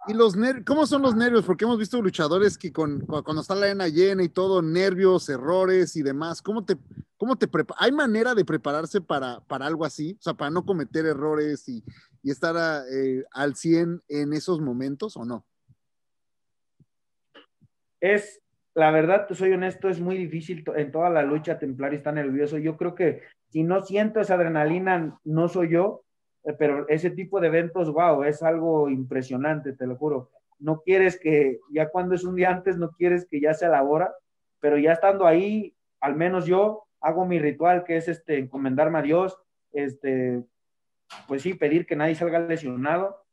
[0.08, 0.63] ¿Y los nervios?
[0.65, 1.43] ¿Cómo son los nervios?
[1.46, 5.98] Porque hemos visto luchadores que con, cuando está la arena llena y todo, nervios, errores
[5.98, 6.41] y demás.
[6.41, 6.78] ¿Cómo te,
[7.17, 10.15] cómo te ¿Hay manera de prepararse para, para algo así?
[10.20, 11.84] O sea, para no cometer errores y,
[12.24, 12.56] y estar
[12.89, 15.46] eh, al 100 en esos momentos o no?
[18.00, 18.41] Es,
[18.76, 22.13] la verdad, te soy honesto, es muy difícil en toda la lucha templar y está
[22.13, 22.58] nervioso.
[22.58, 26.04] Yo creo que si no siento esa adrenalina, no soy yo
[26.54, 30.32] pero ese tipo de eventos, wow, es algo impresionante, te lo juro.
[30.60, 33.84] No quieres que, ya cuando es un día antes, no quieres que ya sea la
[33.84, 34.14] hora,
[34.60, 39.02] pero ya estando ahí, al menos yo hago mi ritual, que es este, encomendarme a
[39.02, 39.38] Dios,
[39.74, 40.44] este,
[41.28, 43.24] pues sí, pedir que nadie salga lesionado,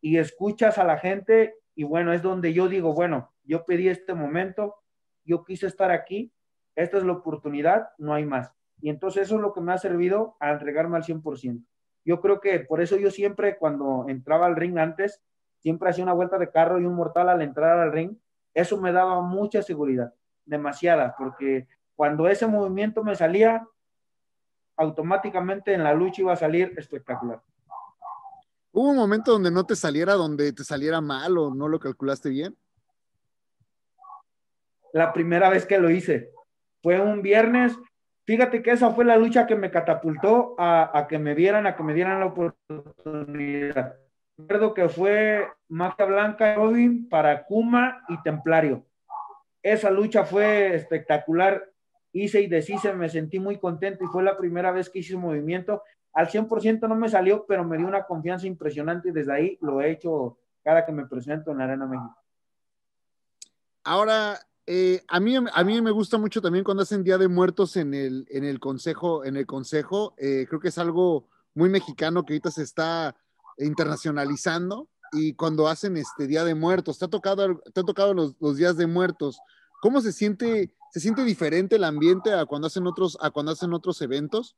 [0.00, 4.14] y escuchas a la gente, y bueno, es donde yo digo, bueno, yo pedí este
[4.14, 4.76] momento,
[5.24, 6.32] yo quise estar aquí,
[6.74, 8.52] esta es la oportunidad, no hay más.
[8.80, 11.64] Y entonces eso es lo que me ha servido a entregarme al 100%.
[12.04, 15.20] Yo creo que por eso yo siempre cuando entraba al ring antes,
[15.58, 18.16] siempre hacía una vuelta de carro y un mortal al entrar al ring.
[18.54, 20.12] Eso me daba mucha seguridad,
[20.44, 23.66] demasiada, porque cuando ese movimiento me salía,
[24.76, 27.40] automáticamente en la lucha iba a salir espectacular.
[28.72, 32.30] ¿Hubo un momento donde no te saliera, donde te saliera mal o no lo calculaste
[32.30, 32.56] bien?
[34.92, 36.30] La primera vez que lo hice
[36.82, 37.76] fue un viernes,
[38.24, 41.82] Fíjate que esa fue la lucha que me catapultó a, que me vieran, a que
[41.82, 43.96] me dieran la oportunidad.
[44.38, 48.86] Recuerdo que fue Magia Blanca Robin para Kuma y Templario.
[49.62, 51.68] Esa lucha fue espectacular.
[52.12, 55.22] Hice y deshice, me sentí muy contento y fue la primera vez que hice un
[55.22, 55.82] movimiento.
[56.12, 59.80] Al 100% no me salió, pero me dio una confianza impresionante y desde ahí lo
[59.80, 62.16] he hecho cada que me presento en la Arena México.
[63.84, 67.76] Ahora, eh, a, mí, a mí me gusta mucho también cuando hacen Día de Muertos
[67.76, 70.14] en el, en el consejo, en el consejo.
[70.18, 73.16] Eh, creo que es algo muy mexicano que ahorita se está
[73.58, 78.76] internacionalizando y cuando hacen este Día de Muertos, te ha tocado, tocado los, los días
[78.76, 79.40] de muertos.
[79.80, 83.72] ¿Cómo se siente, se siente diferente el ambiente a cuando hacen otros, a cuando hacen
[83.74, 84.56] otros eventos?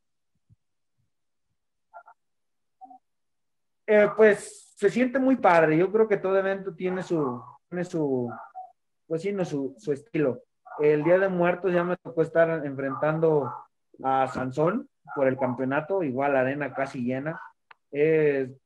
[3.87, 5.77] Eh, pues se siente muy padre.
[5.77, 8.31] Yo creo que todo evento tiene su, tiene su,
[9.07, 10.41] pues sí, no, su, estilo.
[10.79, 13.53] El Día de Muertos ya me tocó estar enfrentando
[14.03, 17.39] a Sansón por el campeonato, igual arena casi llena.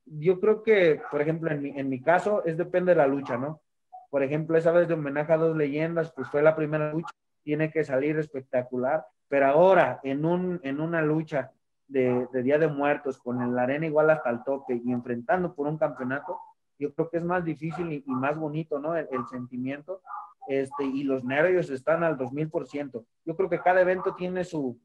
[0.05, 3.37] Yo creo que, por ejemplo, en mi, en mi caso, es depende de la lucha,
[3.37, 3.61] ¿no?
[4.09, 7.11] Por ejemplo, esa vez de homenaje a dos leyendas, pues fue la primera lucha,
[7.43, 11.51] tiene que salir espectacular, pero ahora en, un, en una lucha
[11.87, 15.67] de, de Día de Muertos, con la arena igual hasta el tope y enfrentando por
[15.67, 16.39] un campeonato,
[16.79, 18.95] yo creo que es más difícil y, más bonito, ¿no?
[18.95, 20.01] El, sentimiento
[20.49, 23.05] este, y los nervios están al 2000%.
[23.23, 24.81] Yo creo que cada evento tiene su,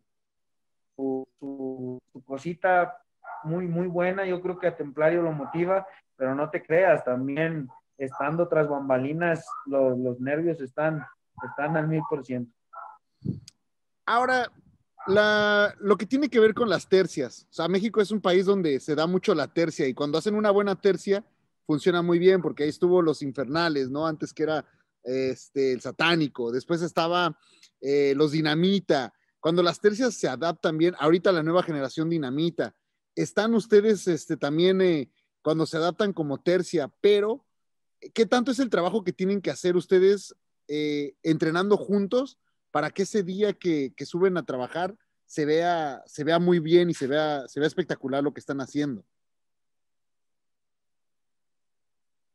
[0.94, 2.98] su, su, su, cosita
[3.44, 4.26] muy, muy buena.
[4.26, 9.46] Yo creo que a Templario lo motiva, pero no te creas, también estando tras bambalinas,
[9.64, 11.02] los, los nervios están,
[11.48, 12.46] están al 1000%.
[14.04, 14.52] Ahora,
[15.06, 17.46] la, lo que tiene que ver con las tercias.
[17.48, 20.34] O sea, México es un país donde se da mucho la tercia y cuando hacen
[20.34, 21.24] una buena tercia,
[21.66, 24.06] funciona muy bien porque ahí estuvo los infernales, ¿no?
[24.06, 24.66] Antes que era
[25.04, 27.38] este, el satánico, después estaba
[27.80, 29.12] eh, los dinamita.
[29.40, 32.74] Cuando las tercias se adaptan bien, ahorita la nueva generación dinamita,
[33.14, 35.10] están ustedes este, también eh,
[35.42, 37.44] cuando se adaptan como tercia, pero
[38.14, 40.34] ¿qué tanto es el trabajo que tienen que hacer ustedes
[40.68, 42.38] eh, entrenando juntos
[42.70, 46.90] para que ese día que, que, suben a trabajar se vea, se vea muy bien
[46.90, 49.04] y se vea, se vea espectacular lo que están haciendo?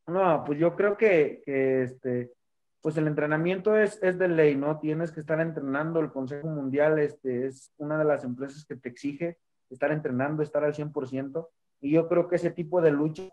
[0.07, 2.33] No, pues yo creo que, que este,
[2.81, 4.79] pues el entrenamiento es, es de ley, ¿no?
[4.79, 5.99] Tienes que estar entrenando.
[5.99, 9.37] El Consejo Mundial este, es una de las empresas que te exige
[9.69, 11.47] estar entrenando, estar al 100%.
[11.81, 13.23] Y yo creo que ese tipo de lucha,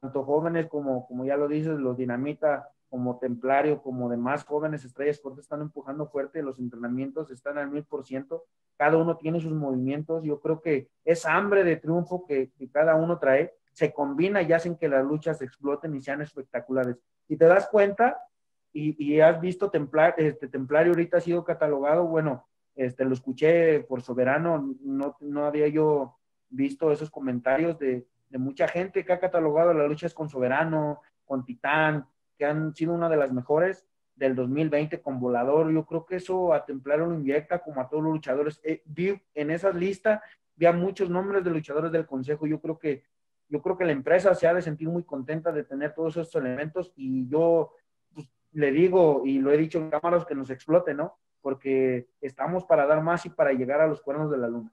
[0.00, 5.18] tanto jóvenes como, como ya lo dices, los dinamita, como templario, como demás jóvenes estrellas
[5.18, 8.44] fuertes están empujando fuerte, los entrenamientos están al mil por ciento,
[8.76, 13.18] cada uno tiene sus movimientos, yo creo que esa hambre de triunfo que, cada uno
[13.18, 16.98] trae se combina y hacen que las luchas exploten y sean espectaculares.
[17.26, 18.18] Si te das cuenta
[18.72, 24.02] y, has visto Templar, este Templario ahorita ha sido catalogado, bueno, este, lo escuché por
[24.02, 26.16] Soberano, no, no había yo
[26.48, 31.44] visto esos comentarios de, de mucha gente que ha catalogado las luchas con Soberano, con
[31.44, 32.06] Titán,
[32.38, 35.70] que han sido una de las mejores del 2020 con Volador.
[35.70, 38.60] Yo creo que eso a Templario lo inyecta como a todos los luchadores.
[38.64, 40.22] Eh, vi en esa lista,
[40.56, 42.46] vi a muchos nombres de luchadores del Consejo.
[42.46, 43.04] Yo creo que
[43.52, 46.34] yo creo que la empresa se ha de sentir muy contenta de tener todos esos
[46.36, 47.74] elementos y yo
[48.52, 51.18] le digo y lo he dicho en cámaras que nos explote, ¿no?
[51.40, 54.72] Porque estamos para dar más y para llegar a los cuernos de la luna.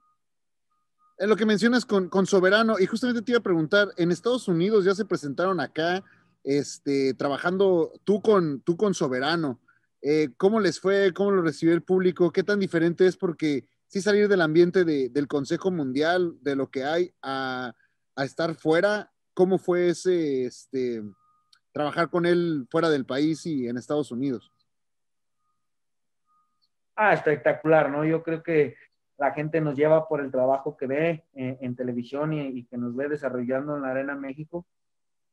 [1.17, 4.47] Es lo que mencionas con, con Soberano y justamente te iba a preguntar, en Estados
[4.47, 6.03] Unidos ya se presentaron acá
[6.43, 9.59] este, trabajando tú con, tú con Soberano.
[10.01, 11.13] Eh, ¿Cómo les fue?
[11.13, 12.31] ¿Cómo lo recibió el público?
[12.31, 13.17] ¿Qué tan diferente es?
[13.17, 17.73] Porque sí salir del ambiente de, del Consejo Mundial, de lo que hay, a,
[18.15, 19.11] a, estar fuera.
[19.33, 21.03] ¿Cómo fue ese, este,
[21.79, 24.51] trabajar con él fuera del país y en Estados Unidos?
[26.93, 28.03] Ah, espectacular, ¿no?
[28.03, 28.75] Yo creo que
[29.17, 32.93] la gente nos lleva por el trabajo que ve en, en televisión y, que nos
[32.93, 34.65] ve desarrollando en la Arena México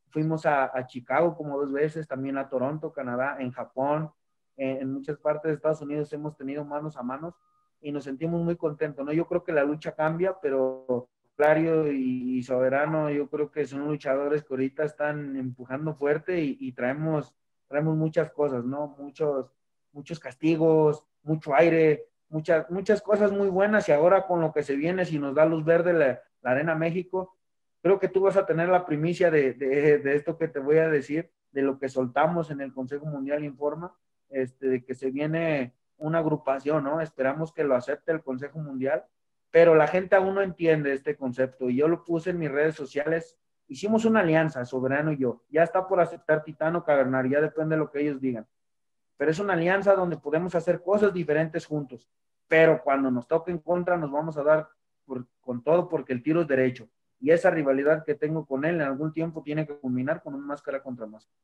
[0.09, 4.09] fuimos a, Chicago como dos veces, también a Toronto, Canadá, en Japón,
[4.55, 7.35] en, en, muchas partes de Estados Unidos hemos tenido manos a manos
[7.81, 9.11] y nos sentimos muy contentos, ¿no?
[9.11, 13.87] Yo creo que la lucha cambia, pero Clario y, y Soberano, yo creo que son
[13.87, 17.35] luchadores que ahorita están empujando fuerte y, y, traemos,
[17.67, 18.95] traemos muchas cosas, ¿no?
[18.97, 19.53] Muchos,
[19.91, 24.75] muchos castigos, mucho aire, muchas, muchas cosas muy buenas y ahora con lo que se
[24.75, 27.37] viene, si nos da luz verde la, la Arena México,
[27.83, 30.77] creo que tú vas a tener la primicia de, de, de, esto que te voy
[30.77, 33.95] a decir, de lo que soltamos en el Consejo Mundial Informa,
[34.29, 36.99] este, de que se viene una agrupación, ¿no?
[36.99, 39.05] Esperamos que lo acepte el Consejo Mundial,
[39.51, 42.75] pero la gente aún no entiende este concepto y yo lo puse en mis redes
[42.75, 43.37] sociales.
[43.67, 45.43] Hicimos una alianza, Soberano y yo.
[45.49, 48.47] Ya está por aceptar Titano Cavernario, ya depende de lo que ellos digan.
[49.17, 52.07] Pero es una alianza donde podemos hacer cosas diferentes juntos.
[52.47, 54.69] Pero cuando nos toque en contra, nos vamos a dar
[55.05, 56.87] por, con todo porque el tiro es derecho
[57.19, 60.45] y esa rivalidad que tengo con él en algún tiempo tiene que culminar con un
[60.45, 61.35] máscara contra máscara.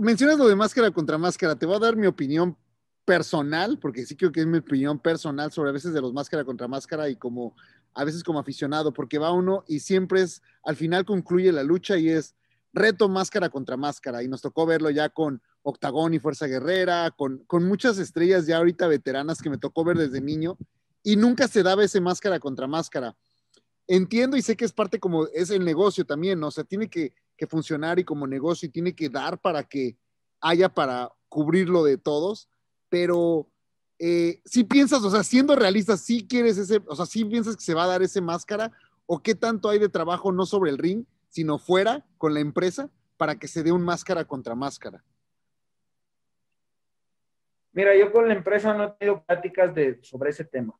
[0.00, 2.56] Mencionas lo de máscara contra máscara, te voy a dar mi opinión
[3.04, 6.44] personal, porque sí creo que es mi opinión personal sobre a veces de los máscara
[6.44, 7.54] contra máscara y como
[7.94, 11.98] a veces como aficionado, porque va uno y siempre es, al final concluye la lucha
[11.98, 12.34] y es
[12.72, 17.38] reto máscara contra máscara y nos tocó verlo ya con Octagón y Fuerza Guerrera, con,
[17.46, 20.56] con muchas estrellas ya ahorita veteranas que me tocó ver desde niño
[21.02, 23.16] y nunca se daba ese máscara contra máscara
[23.86, 26.48] entiendo y sé que es parte como es el negocio también, ¿no?
[26.48, 29.96] O sea, tiene que, que, funcionar y como negocio y tiene que dar para que
[30.40, 32.48] haya para cubrirlo de todos,
[32.92, 33.48] pero
[33.98, 37.62] eh, si piensas, o sea, siendo realista, si quieres ese, o sea, si piensas que
[37.62, 38.70] se va a dar ese máscara
[39.06, 42.90] o qué tanto hay de trabajo no sobre el ring, sino fuera con la empresa
[43.16, 45.02] para que se dé un máscara contra máscara.
[47.72, 50.78] Mira, yo con la empresa no he tenido pláticas de, sobre ese tema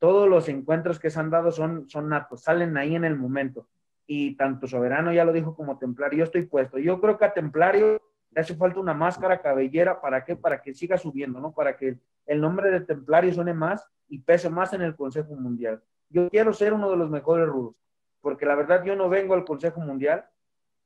[0.00, 3.68] todos los encuentros que se han dado son, son natos, salen ahí en el momento.
[4.04, 6.80] Y tanto Soberano ya lo dijo como Templario, yo estoy puesto.
[6.80, 8.02] Yo creo que a Templario
[8.34, 10.36] le hace falta una máscara cabellera, ¿para qué?
[10.36, 11.52] Para que siga subiendo, ¿no?
[11.52, 15.82] Para que el nombre de Templario suene más y pese más en el Consejo Mundial.
[16.08, 17.74] Yo quiero ser uno de los mejores rudos,
[18.20, 20.24] porque la verdad yo no vengo al Consejo Mundial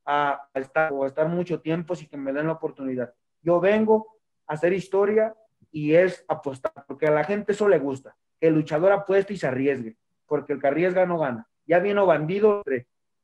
[0.05, 3.13] a, estar o a estar mucho tiempo sin que me den la oportunidad.
[3.41, 4.07] Yo vengo
[4.45, 5.35] a hacer historia
[5.71, 9.37] y es apostar, porque a la gente eso le gusta que el luchador apueste y
[9.37, 11.47] se arriesgue, porque el que arriesga no gana.
[11.65, 12.63] Ya vino Bandido,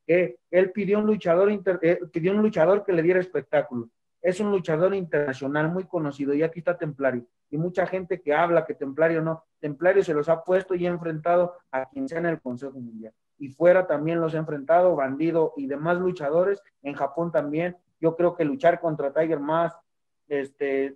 [0.05, 3.89] que él pidió un luchador, inter, eh, pidió un luchador que le diera espectáculo.
[4.23, 7.27] Es un luchador internacional muy conocido y aquí está Templario.
[7.51, 10.89] Y mucha gente que habla que Templario no, Templario se los ha puesto y ha
[10.89, 13.13] enfrentado a quien sea en el Consejo Mundial.
[13.37, 16.63] Y fuera también los ha enfrentado, Bandido y demás luchadores.
[16.81, 17.75] En Japón también.
[17.99, 19.73] Yo creo que luchar contra Tiger más,
[20.29, 20.95] este,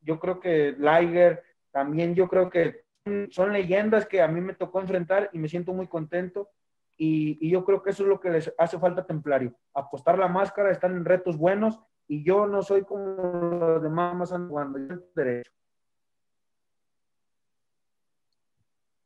[0.00, 2.84] yo creo que Liger, también yo creo que
[3.30, 6.50] son leyendas que a mí me tocó enfrentar y me siento muy contento.
[6.96, 9.54] Y, y, yo creo que eso es lo que les hace falta a Templario.
[9.74, 13.16] Apostar la máscara, están en retos buenos y yo no soy como
[13.58, 15.50] los demás más cuando yo derecho.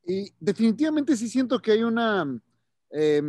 [0.05, 2.39] Y definitivamente sí siento que hay una,
[2.91, 3.21] eh,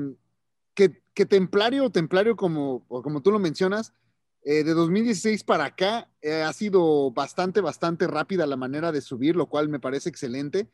[0.75, 3.93] que, Templario, Templario como, como tú lo mencionas,
[4.45, 9.35] eh, de 2016 para acá eh, ha sido bastante, bastante rápida la manera de subir,
[9.35, 10.69] lo cual me parece excelente.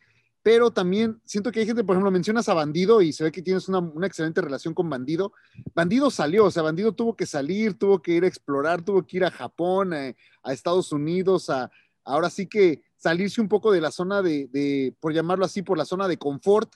[0.45, 3.41] Pero también siento que hay gente, por ejemplo, mencionas a Bandido y se ve que
[3.41, 5.33] tienes una, excelente relación con Bandido.
[5.75, 9.17] Bandido salió, o sea, Bandido tuvo que salir, tuvo que ir a explorar, tuvo que
[9.17, 11.71] ir a Japón, eh, a Estados Unidos, a
[12.05, 15.87] ahora sí que salirse un poco de la zona de, por llamarlo así, por la
[15.87, 16.71] zona de confort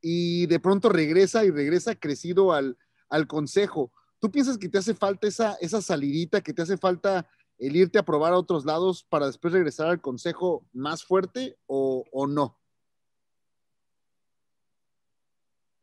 [0.00, 2.78] y de pronto regresa y regresa crecido al,
[3.08, 3.90] al consejo.
[4.20, 7.28] ¿Tú piensas que te hace falta esa, esa salidita, que te hace falta
[7.58, 12.04] el irte a probar a otros lados para después regresar al consejo más fuerte o
[12.28, 12.56] no?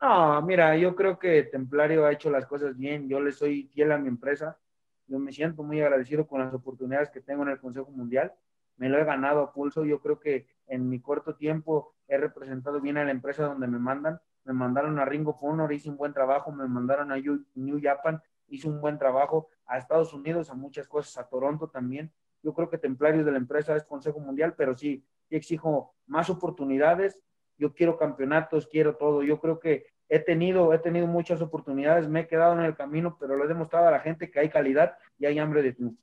[0.05, 3.09] No, mira, yo creo que Templario ha hecho las cosas bien.
[3.09, 4.59] Yo le soy fiel a mi empresa.
[5.07, 8.31] Yo me siento muy agradecido con las oportunidades que tengo en el Consejo Mundial.
[8.77, 9.83] Me lo he ganado a pulso.
[9.83, 13.79] Yo creo que en mi corto tiempo he representado bien a la empresa donde me
[13.79, 18.21] mandan me mandaron a Ringo Honor, hice un buen trabajo, me mandaron a New Japan,
[18.47, 22.13] hice un buen trabajo, a Estados Unidos, a muchas cosas, a Toronto también.
[22.43, 26.29] Yo creo que Templario de la empresa es Consejo Mundial, pero sí, sí exijo más
[26.29, 27.19] oportunidades.
[27.57, 29.23] Yo quiero campeonatos, quiero todo.
[29.23, 33.17] Yo creo que he tenido, he tenido muchas oportunidades, me he quedado en el camino,
[33.19, 36.01] pero lo he demostrado a la gente que hay calidad y hay hambre de triunfo.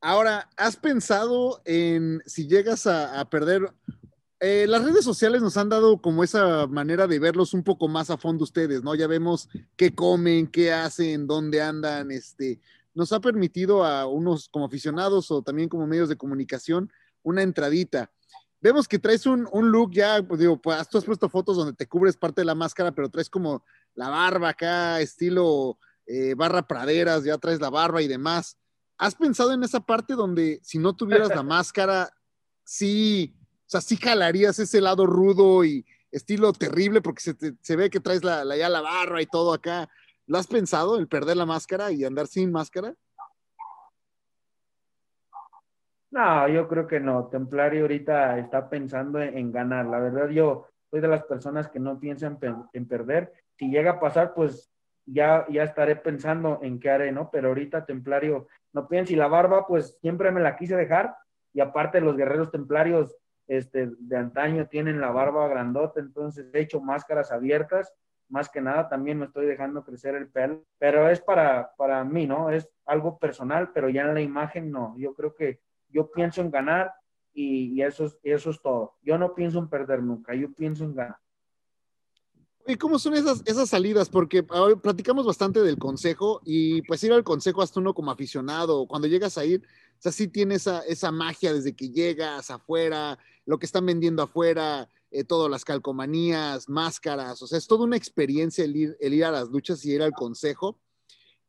[0.00, 3.62] Ahora, ¿has pensado en si llegas a, perder
[4.40, 8.10] eh, las redes sociales nos han dado como esa manera de verlos un poco más
[8.10, 8.94] a fondo ustedes, ¿no?
[8.94, 12.60] Ya vemos qué comen, qué hacen, dónde andan, este,
[12.92, 18.10] nos ha permitido a unos como aficionados o también como medios de comunicación una entradita.
[18.64, 21.74] Vemos que traes un, un look ya, pues digo, pues tú has puesto fotos donde
[21.74, 23.62] te cubres parte de la máscara, pero traes como
[23.94, 28.56] la barba acá, estilo eh, barra praderas, ya traes la barba y demás.
[28.96, 32.10] ¿Has pensado en esa parte donde si no tuvieras la máscara,
[32.64, 37.76] sí o sea, sí jalarías ese lado rudo y estilo terrible porque se, te, se
[37.76, 39.90] ve que traes la, la, ya la barra y todo acá.
[40.26, 42.94] ¿Lo has pensado, el perder la máscara y andar sin máscara?
[46.14, 47.26] No, yo creo que no.
[47.26, 49.86] Templario ahorita está pensando en, ganar.
[49.86, 53.32] La verdad, yo soy de las personas que no piensan en, en, perder.
[53.58, 54.72] Si llega a pasar, pues
[55.06, 57.30] ya, ya estaré pensando en qué haré, ¿no?
[57.32, 59.12] Pero ahorita Templario no piensa.
[59.12, 61.16] Y la barba, pues siempre me la quise dejar.
[61.52, 63.16] Y aparte, los guerreros templarios
[63.48, 67.92] este, de antaño tienen la barba grandota, entonces he hecho máscaras abiertas,
[68.28, 72.26] más que nada también me estoy dejando crecer el pelo, pero es para, para mí,
[72.26, 72.50] ¿no?
[72.50, 75.60] Es algo personal, pero ya en la imagen no, yo creo que
[75.94, 76.92] yo pienso en ganar
[77.32, 80.94] y, eso, es, eso es todo, yo no pienso en perder nunca, yo pienso en
[80.94, 81.16] ganar.
[82.66, 84.08] ¿Y cómo son esas, esas salidas?
[84.08, 88.86] Porque hoy platicamos bastante del consejo y pues ir al consejo hasta uno como aficionado,
[88.86, 89.62] cuando llegas a ir,
[89.98, 94.22] o sea, sí tiene esa, esa magia desde que llegas afuera, lo que están vendiendo
[94.22, 99.14] afuera, eh, todas las calcomanías, máscaras, o sea, es toda una experiencia el ir, el
[99.14, 100.80] ir a las luchas y ir al consejo.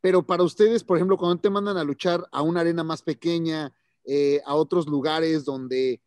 [0.02, 3.74] Pero para ustedes, por ejemplo, cuando te mandan a luchar a una arena más pequeña,
[4.06, 6.02] eh, a otros lugares donde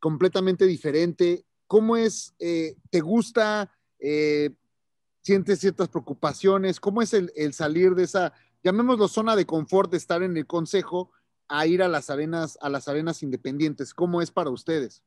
[0.00, 2.34] completamente diferente, ¿cómo es?
[2.40, 3.70] Eh, ¿Te gusta?
[4.00, 4.50] Eh,
[5.20, 6.80] ¿Sientes ciertas preocupaciones?
[6.80, 8.32] ¿Cómo es el, salir de esa,
[8.64, 11.12] llamémoslo zona de confort de estar en el consejo
[11.46, 13.94] a ir a las arenas, a las arenas independientes?
[13.94, 15.04] ¿Cómo es para ustedes?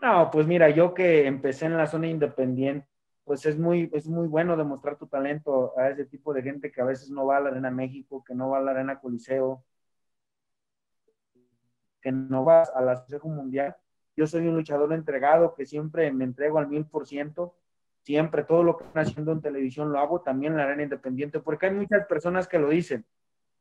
[0.00, 2.88] No, pues mira, yo que empecé en la zona independiente,
[3.24, 6.80] pues es muy, es muy bueno demostrar tu talento a ese tipo de gente que
[6.80, 9.64] a veces no va a la Arena México, que no va a la Arena Coliseo,
[12.00, 13.76] que no va a la Consejo Mundial.
[14.16, 17.54] Yo soy un luchador entregado que siempre me entrego al mil por ciento.
[18.02, 21.38] Siempre todo lo que están haciendo en televisión lo hago también en la arena independiente,
[21.38, 23.06] porque hay muchas personas que lo dicen.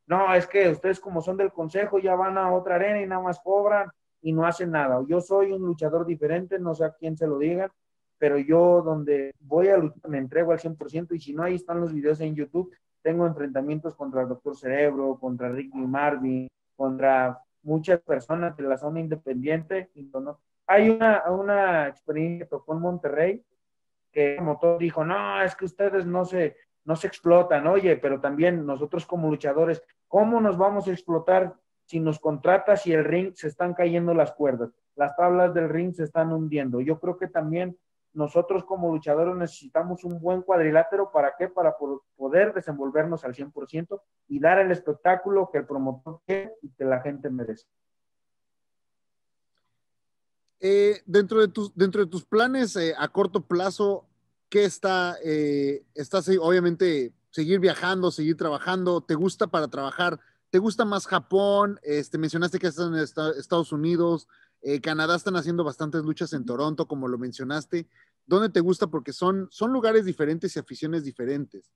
[0.07, 3.21] No, es que ustedes como son del consejo ya van a otra arena y nada
[3.21, 3.89] más cobran
[4.21, 4.99] y no hacen nada.
[5.07, 7.71] Yo soy un luchador diferente, no sé a quién se lo digan,
[8.21, 11.81] pero yo donde voy a luchar me entrego al 100% y si no, ahí están
[11.81, 12.71] los videos en YouTube.
[13.01, 18.99] Tengo enfrentamientos contra el Doctor Cerebro, contra Ricky Marvin, contra muchas personas de la zona
[18.99, 19.89] independiente.
[20.67, 23.43] Hay una, una experiencia que tocó en Monterrey
[24.11, 28.21] que como todo dijo, no, es que ustedes no se, no se explotan, oye, pero
[28.21, 33.33] también nosotros como luchadores, ¿cómo nos vamos a explotar si nos contratas y el ring
[33.33, 36.81] se están cayendo las cuerdas, las tablas del ring se están hundiendo.
[36.81, 37.75] Yo creo que también
[38.13, 41.47] nosotros como luchadores necesitamos un buen cuadrilátero, ¿para qué?
[41.47, 41.75] Para
[42.15, 47.01] poder desenvolvernos al 100% y dar el espectáculo que el promotor quiere y que la
[47.01, 47.67] gente merece.
[50.59, 54.05] Eh, dentro, de tus, dentro de tus planes eh, a corto plazo,
[54.47, 55.17] ¿qué está?
[55.23, 60.19] Eh, estás obviamente seguir viajando, seguir trabajando, ¿te gusta para trabajar?
[60.51, 61.79] ¿Te gusta más Japón?
[61.81, 62.95] Este, mencionaste que estás en
[63.39, 64.27] Estados Unidos,
[64.61, 67.87] eh, Canadá están haciendo bastantes luchas en Toronto, como lo mencionaste.
[68.25, 68.87] ¿dónde te gusta?
[68.87, 71.71] Porque son, son lugares diferentes y aficiones diferentes.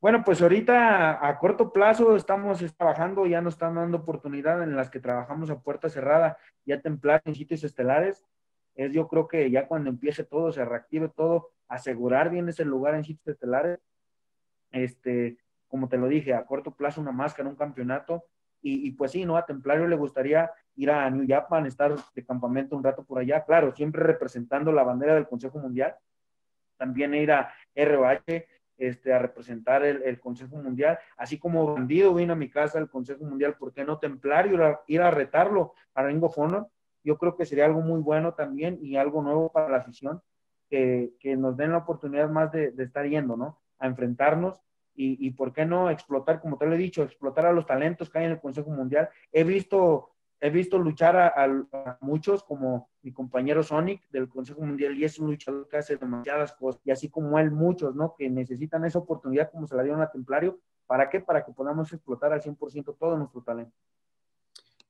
[0.00, 4.90] Bueno, pues ahorita a corto plazo estamos trabajando, ya nos están dando oportunidad en las
[4.90, 6.36] que trabajamos a puerta cerrada,
[6.66, 8.22] ya templar en sitios estelares.
[8.74, 12.94] Es yo creo que ya cuando empiece todo, se reactive todo, asegurar bien ese lugar
[12.96, 13.80] en sitios estelares.
[14.72, 15.38] Este,
[15.68, 18.24] como te lo dije, a corto plazo una máscara, un campeonato.
[18.66, 19.36] Y, pues sí, ¿no?
[19.36, 23.44] A Templario le gustaría ir a New Japan, estar de campamento un rato por allá,
[23.44, 25.94] claro, siempre representando la bandera del Consejo Mundial.
[26.78, 28.46] También ir a ROH,
[28.78, 33.22] este, a representar el, Consejo Mundial, así como Bandido vino a mi casa al Consejo
[33.24, 36.66] Mundial, ¿por qué no Templario ir a, ir a retarlo a Ring of Honor?
[37.02, 40.22] Yo creo que sería algo muy bueno también y algo nuevo para la afición,
[40.70, 43.60] que, que nos den la oportunidad más de, de, estar yendo, ¿no?
[43.78, 44.58] A enfrentarnos
[44.94, 48.10] y, y, ¿por qué no explotar, como te lo he dicho, explotar a los talentos
[48.10, 49.08] que hay en el Consejo Mundial?
[49.32, 50.14] He visto
[50.44, 55.18] he visto luchar a, a, muchos, como mi compañero Sonic del Consejo Mundial, y es
[55.18, 58.14] un luchador que hace demasiadas cosas, y así como él, muchos, ¿no?
[58.14, 60.60] Que necesitan esa oportunidad como se la dieron a Templario.
[60.86, 61.20] ¿Para qué?
[61.20, 63.74] Para que podamos explotar al 100% todo nuestro talento.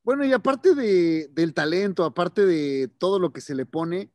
[0.03, 4.11] Bueno, y aparte de, del talento, aparte de todo lo que se le pone,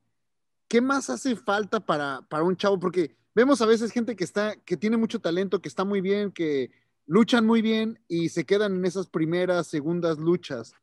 [0.67, 2.79] ¿qué más hace falta para, para un chavo?
[2.81, 6.31] Porque vemos a veces gente que está, que tiene mucho talento, que está muy bien,
[6.31, 6.71] que
[7.05, 10.73] luchan muy bien y se quedan en esas primeras, segundas luchas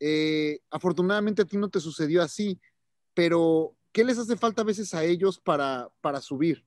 [0.00, 2.60] eh, afortunadamente a ti no te sucedió así,
[3.14, 6.64] pero ¿qué les hace falta a veces a ellos para, para subir?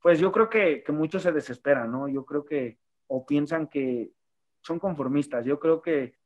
[0.00, 2.08] Pues yo creo que, que muchos se desesperan, ¿no?
[2.08, 4.12] Yo creo que, o piensan que
[4.60, 5.44] son conformistas.
[5.46, 6.18] Yo creo que,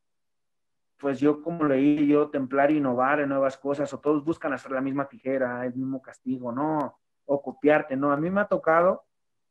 [0.98, 4.80] pues yo como leí, yo templar, innovar en nuevas cosas, o todos buscan hacer la
[4.80, 6.98] misma tijera, el mismo castigo, ¿no?
[7.26, 8.12] O copiarte, ¿no?
[8.12, 9.04] A mí me ha tocado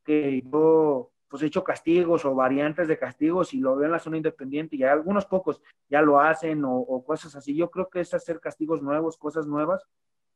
[0.04, 4.00] que yo pues he hecho castigos o variantes de castigos y lo veo en la
[4.00, 7.56] zona independiente y algunos pocos ya lo hacen o, cosas así.
[7.56, 9.84] Yo creo que es hacer castigos nuevos, cosas nuevas,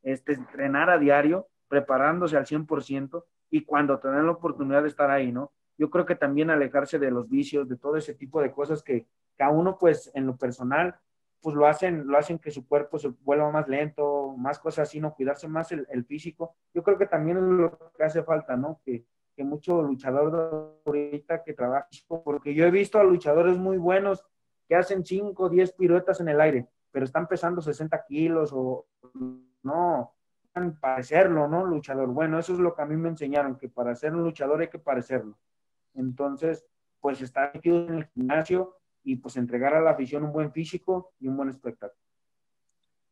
[0.03, 5.31] este, entrenar a diario, preparándose al 100% y cuando tengan la oportunidad de estar ahí,
[5.31, 5.53] ¿no?
[5.77, 9.07] Yo creo que también alejarse de los vicios, de todo ese tipo de cosas que,
[9.41, 10.95] a uno, pues, en lo personal,
[11.41, 14.99] pues lo hacen, lo hacen que su cuerpo se vuelva más lento, más cosas así,
[14.99, 15.13] ¿no?
[15.13, 16.55] Cuidarse más el, el físico.
[16.73, 18.79] Yo creo que también es lo que hace falta, ¿no?
[18.85, 21.87] Que, que mucho luchador de ahorita que trabaja,
[22.23, 24.23] porque yo he visto a luchadores muy buenos
[24.67, 28.85] que hacen 5 o 10 piruetas en el aire, pero están pesando 60 kilos o
[29.63, 30.15] no,
[30.79, 31.65] parecerlo, ¿no?
[31.65, 32.09] Luchador.
[32.09, 34.69] Bueno, eso es lo que a mí me enseñaron, que para ser un luchador hay
[34.69, 35.37] que parecerlo.
[35.93, 36.65] Entonces,
[36.99, 41.13] pues estar metido en el gimnasio y pues entregar a la afición un buen físico
[41.19, 41.99] y un buen espectáculo.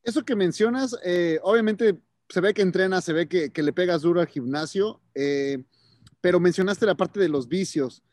[0.03, 4.01] Eso que mencionas, eh, obviamente se ve que entrenas, se ve que, que, le pegas
[4.01, 5.01] duro al gimnasio.
[5.15, 5.63] Eh,
[6.21, 8.03] pero mencionaste la parte de los vicios.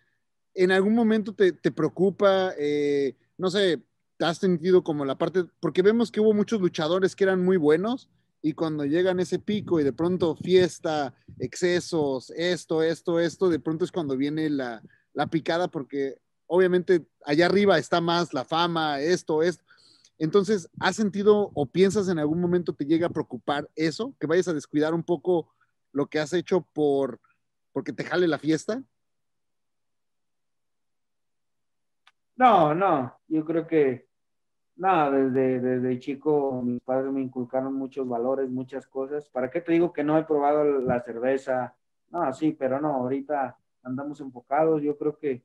[0.55, 3.83] ¿En algún momento te, te preocupa, eh, no sé,
[4.17, 7.59] te has sentido como la parte, porque vemos que hubo muchos luchadores que eran muy
[7.59, 8.09] buenos
[8.41, 13.85] y cuando llegan ese pico y de pronto fiesta, excesos, esto, esto, esto, de pronto
[13.85, 19.43] es cuando viene la, la picada porque obviamente allá arriba está más la fama, esto,
[19.43, 19.65] esto.
[20.19, 24.15] Entonces, ¿has sentido o piensas en algún momento te llega a preocupar eso?
[24.19, 25.53] Que vayas a descuidar un poco
[25.93, 27.21] lo que has hecho por
[27.77, 28.83] porque te jale la fiesta?
[32.37, 34.09] No, no, yo creo que,
[34.77, 39.29] no, desde, desde chico mis padres me inculcaron muchos valores, muchas cosas.
[39.29, 41.75] ¿Para qué te digo que no he probado la cerveza?
[42.11, 45.45] No, sí, pero no, ahorita andamos enfocados, yo creo que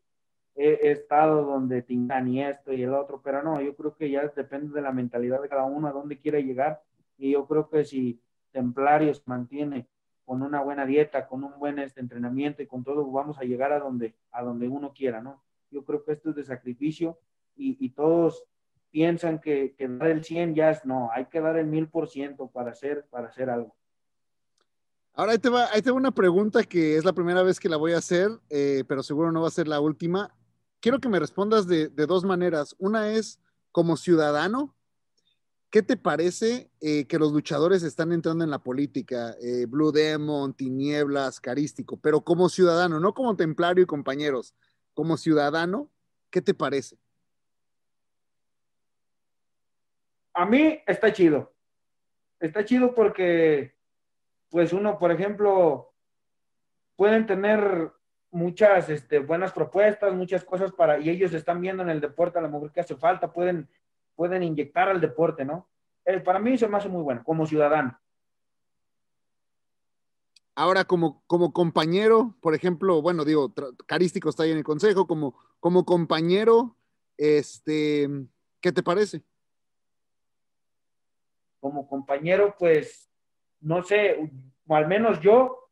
[0.56, 4.28] he, estado donde tengan y esto y el otro, pero no, yo creo que ya
[4.36, 6.82] depende de la mentalidad de cada uno, a dónde quiere llegar,
[7.18, 8.22] y yo creo que si
[8.52, 9.88] Templarios mantiene
[10.26, 13.72] con una buena dieta, con un buen este, entrenamiento y con todo, vamos a llegar
[13.72, 15.44] a donde, a donde uno quiera, ¿no?
[15.70, 17.18] Yo creo que esto es de sacrificio
[17.56, 18.46] y, y todos
[18.92, 22.72] piensan que, que, dar el 100 ya es, no, hay que dar el 1000% para
[22.72, 23.76] hacer, para hacer algo.
[25.14, 27.70] Ahora ahí te, va, ahí te va una pregunta que es la primera vez que
[27.70, 30.34] la voy a hacer, eh, pero seguro no va a ser la última.
[30.82, 32.76] Quiero que me respondas de, dos maneras.
[32.80, 33.40] Una es
[33.72, 34.76] como ciudadano,
[35.70, 39.38] ¿Qué te parece eh, que los luchadores están entrando en la política?
[39.42, 44.54] Eh, Blue Demon, Tinieblas, Carístico, pero como ciudadano, no como templario y compañeros,
[44.94, 45.90] como ciudadano,
[46.30, 46.98] ¿qué te parece?
[50.34, 51.54] A mí está chido.
[52.38, 53.74] Está chido porque,
[54.50, 55.94] pues uno, por ejemplo,
[56.98, 57.94] pueden tener
[58.32, 62.42] muchas este, buenas propuestas, muchas cosas para, y ellos están viendo en el deporte a
[62.42, 63.70] lo mejor que hace falta, pueden
[64.22, 65.68] pueden inyectar al deporte, ¿no?
[66.06, 68.00] Eh, para mí eso me hace muy bueno, como ciudadano.
[70.54, 73.52] Ahora, como, como compañero, por ejemplo, bueno, digo,
[73.88, 76.76] Carístico está ahí en el consejo, como, como compañero,
[77.18, 78.08] Este,
[78.60, 79.24] ¿qué te parece?
[81.60, 83.10] Como compañero, pues,
[83.60, 84.30] no sé,
[84.68, 85.68] o al menos yo,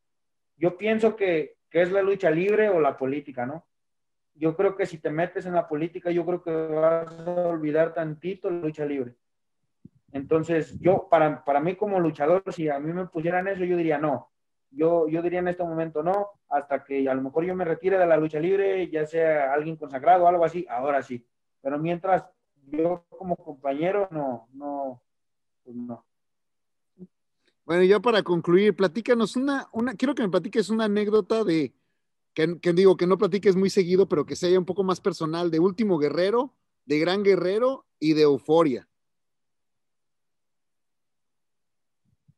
[0.57, 3.65] yo pienso que, que es la lucha libre o la política, ¿no?
[4.33, 7.93] Yo creo que si te metes en la política, yo creo que vas a olvidar
[7.93, 9.15] tantito la lucha libre.
[10.11, 13.97] Entonces, yo, para, para mí como luchador, si a mí me pusieran eso, yo diría
[13.97, 14.31] no.
[14.71, 17.97] Yo, yo diría en este momento no, hasta que a lo mejor yo me retire
[17.97, 21.25] de la lucha libre, ya sea alguien consagrado o algo así, ahora sí.
[21.61, 22.25] Pero mientras
[22.67, 25.01] yo como compañero, no, no,
[25.63, 26.05] pues no.
[27.69, 31.75] Bueno, ya para concluir, platícanos una, una, quiero que me platiques una anécdota de,
[32.33, 35.59] que, digo, que no platiques muy seguido, pero que sea un poco más personal, de
[35.59, 36.55] Último Guerrero,
[36.85, 38.87] de Gran Guerrero y de Euforia.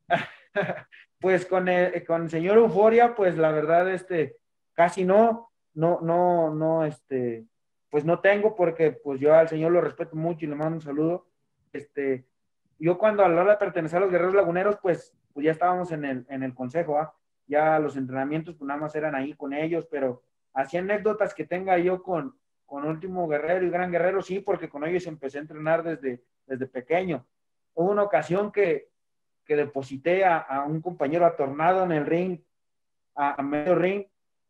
[1.21, 4.35] pues con el, con el señor Euforia, pues la verdad, este,
[4.73, 7.45] casi no, no, no, no, este,
[7.89, 10.81] pues no tengo porque pues yo al señor lo respeto mucho y le mando un
[10.81, 11.29] saludo.
[11.71, 12.25] Este,
[12.79, 15.91] yo cuando a la hora de pertenecer a los Guerreros Laguneros, pues, pues ya estábamos
[15.91, 17.13] en el, en el consejo, ¿ah?
[17.47, 20.23] ya los entrenamientos pues nada más eran ahí con ellos, pero
[20.53, 24.85] así anécdotas que tenga yo con, con Último Guerrero y Gran Guerrero, sí, porque con
[24.85, 27.25] ellos empecé a entrenar desde, desde pequeño.
[27.73, 28.89] Hubo una ocasión que,
[29.45, 32.39] que deposité a, a, un compañero atornado en el ring,
[33.15, 34.05] a, medio ring,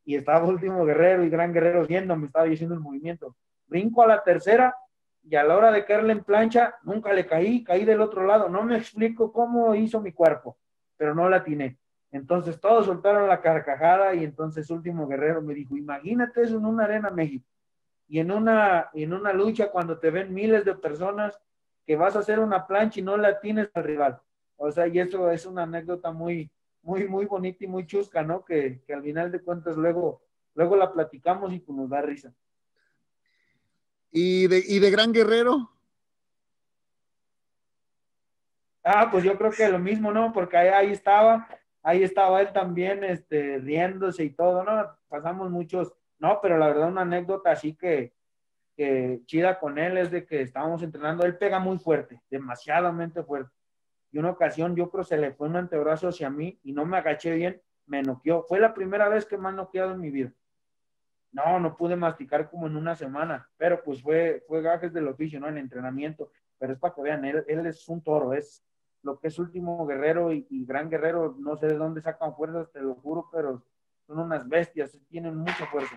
[0.06, 3.36] y estaba Último Guerrero y Gran Guerrero viendo, me estaba diciendo el movimiento.
[3.66, 4.76] Brinco a la tercera
[5.24, 8.50] y a la hora de caerle en plancha, nunca le caí, caí del otro lado.
[8.50, 10.58] No me explico cómo hizo mi cuerpo,
[11.02, 11.80] pero no la atiné.
[12.12, 16.84] Entonces todos soltaron la carcajada y entonces Último Guerrero me dijo, imagínate eso en una
[16.84, 17.48] arena México
[18.08, 21.42] y en una, en una lucha cuando te ven miles de personas
[21.88, 24.22] que vas a hacer una plancha y no la tienes al rival.
[24.58, 26.52] O sea, y eso es una anécdota muy,
[26.84, 28.46] muy, muy bonita y muy chusca, ¿no?
[28.46, 30.22] Que, que al final de cuentas luego,
[30.54, 32.32] luego la platicamos y pues nos da risa.
[34.12, 35.71] ¿Y de, y de Gran Guerrero?
[38.84, 40.34] Ah, pues yo creo que lo mismo, ¿no?
[40.34, 41.48] Porque ahí, estaba,
[41.84, 44.98] ahí estaba él también, este, riéndose y todo, ¿no?
[45.08, 48.14] Pasamos muchos, no, pero la verdad una anécdota así que,
[48.76, 53.52] que chida con él es de que estábamos entrenando, él pega muy fuerte, demasiadamente fuerte.
[54.12, 56.98] Y una ocasión yo creo se le fue un antebrazo hacia mí y no me
[56.98, 58.44] agaché bien, me noqueó.
[58.44, 60.34] Fue la primera vez que me han noqueado en mi vida.
[61.32, 65.40] No, no pude masticar como en una semana, pero pues fue, fue gajes del oficio,
[65.40, 65.48] ¿no?
[65.48, 66.32] El entrenamiento.
[66.58, 68.66] Pero es para que vean, él es un toro, es
[69.04, 72.72] lo que es último guerrero y, y, gran guerrero, no sé de dónde sacan fuerzas,
[72.72, 73.64] te lo juro, pero
[74.08, 75.96] son unas bestias, tienen mucha fuerza.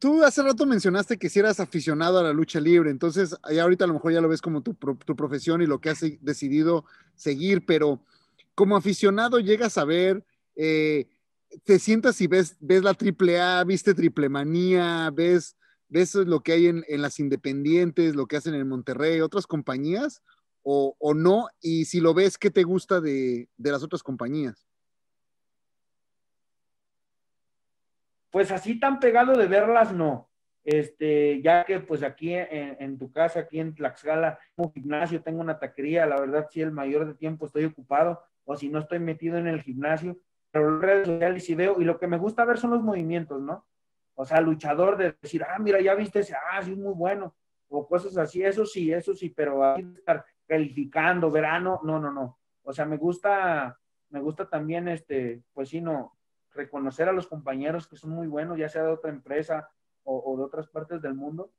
[0.00, 3.84] Tú hace rato mencionaste que si eras aficionado a la lucha libre, entonces ya ahorita
[3.84, 6.84] a lo mejor ya lo ves como tu, tu profesión y lo que has decidido
[7.14, 8.00] seguir, pero
[8.56, 10.24] como aficionado llegas a ver,
[10.56, 11.08] eh,
[11.64, 15.56] te sientas y ves, ves la triple A, viste triple manía, ves,
[15.88, 20.22] ves lo que hay en, en, las independientes, lo que hacen en Monterrey, otras compañías,
[20.68, 24.66] o, o no, y si lo ves, ¿qué te gusta de, de las otras compañías?
[28.32, 30.28] Pues así tan pegado de verlas, no.
[30.64, 35.60] Este, ya que pues aquí en, tu casa, aquí en Tlaxcala, un gimnasio, tengo una
[35.60, 39.38] taquería, la verdad sí el mayor de tiempo estoy ocupado, o si no estoy metido
[39.38, 40.18] en el gimnasio,
[40.50, 43.40] pero en redes sociales sí veo, y lo que me gusta ver son los movimientos,
[43.40, 43.64] ¿no?
[44.16, 47.36] O sea, luchador de decir, ah, mira, ya viste ese, ah, sí, muy bueno,
[47.68, 52.38] o cosas así, eso sí, eso sí, pero ahí estar calificando, verano, no, no, no.
[52.62, 53.78] O sea, me gusta,
[54.10, 56.16] me gusta también, este, pues sí, no,
[56.56, 59.70] reconocer a los compañeros que son muy buenos, ya sea de otra empresa
[60.02, 61.52] o, de otras partes del mundo.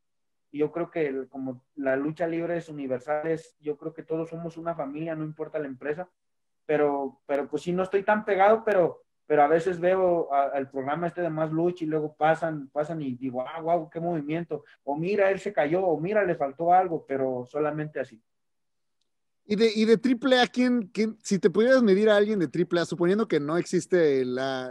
[0.51, 4.29] Y yo creo que como la lucha libre es universal, es, yo creo que todos
[4.29, 6.09] somos una familia, no importa la empresa,
[6.65, 10.69] pero, pero pues sí, no estoy tan pegado, pero, pero a veces veo a, el
[10.69, 14.63] programa este de más lucha y luego pasan, pasan y digo, ah, wow, qué movimiento,
[14.83, 18.21] o mira, él se cayó, o mira, le faltó algo, pero solamente así.
[19.49, 22.81] Y de, y de triple ¿quién, ¿quién, si te pudieras medir a alguien de triple
[22.81, 24.69] A, suponiendo que no existe la,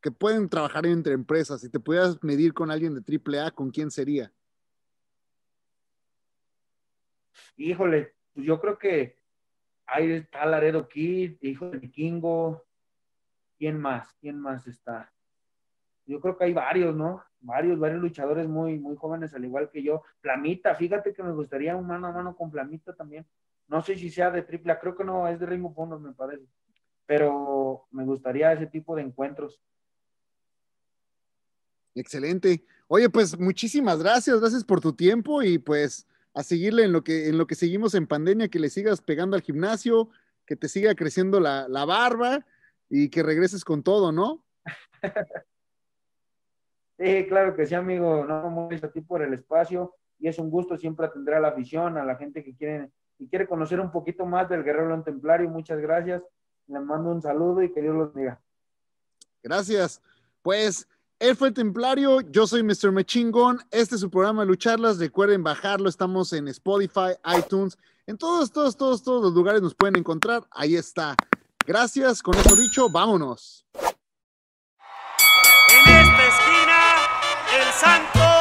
[0.00, 3.70] que pueden trabajar entre empresas, si te pudieras medir con alguien de triple A, ¿con
[3.70, 4.32] quién sería?
[7.56, 9.18] Híjole, pues yo creo que
[9.86, 12.64] ahí está Laredo Kid, hijo de Vikingo,
[13.58, 14.14] ¿quién más?
[14.20, 15.12] ¿Quién más está?
[16.06, 17.22] Yo creo que hay varios, ¿no?
[17.40, 20.02] Varios, varios luchadores muy, muy jóvenes, al igual que yo.
[20.20, 23.26] Plamita, fíjate que me gustaría un mano a mano con Plamita también.
[23.68, 26.12] No sé si sea de triple, creo que no, es de Ring of Honor, me
[26.12, 26.44] parece.
[27.06, 29.60] Pero me gustaría ese tipo de encuentros.
[31.94, 32.64] Excelente.
[32.88, 37.28] Oye, pues muchísimas gracias, gracias por tu tiempo y pues a seguirle en lo que,
[37.28, 40.10] en lo que seguimos en pandemia, que le sigas pegando al gimnasio,
[40.44, 42.44] que te siga creciendo la, la barba
[42.88, 44.44] y que regreses con todo, ¿no?
[46.96, 48.24] Sí, claro que sí, amigo.
[48.24, 51.48] No, muchas a ti por el espacio y es un gusto siempre atender a la
[51.48, 55.04] afición, a la gente que quiere, que quiere conocer un poquito más del Guerrero León
[55.04, 55.48] Templario.
[55.48, 56.22] Muchas gracias.
[56.66, 58.40] Le mando un saludo y que Dios los bendiga.
[59.42, 60.00] Gracias.
[60.42, 60.88] Pues
[61.18, 62.92] él fue el Templario, yo soy Mr.
[62.92, 63.60] Mechingón.
[63.70, 64.98] Este es su programa Lucharlas.
[64.98, 69.96] Recuerden bajarlo, estamos en Spotify, iTunes, en todos, todos, todos, todos los lugares nos pueden
[69.96, 70.42] encontrar.
[70.50, 71.14] Ahí está.
[71.66, 72.22] Gracias.
[72.22, 73.64] Con eso dicho, vámonos.
[75.70, 76.78] En esta esquina,
[77.56, 78.33] el santo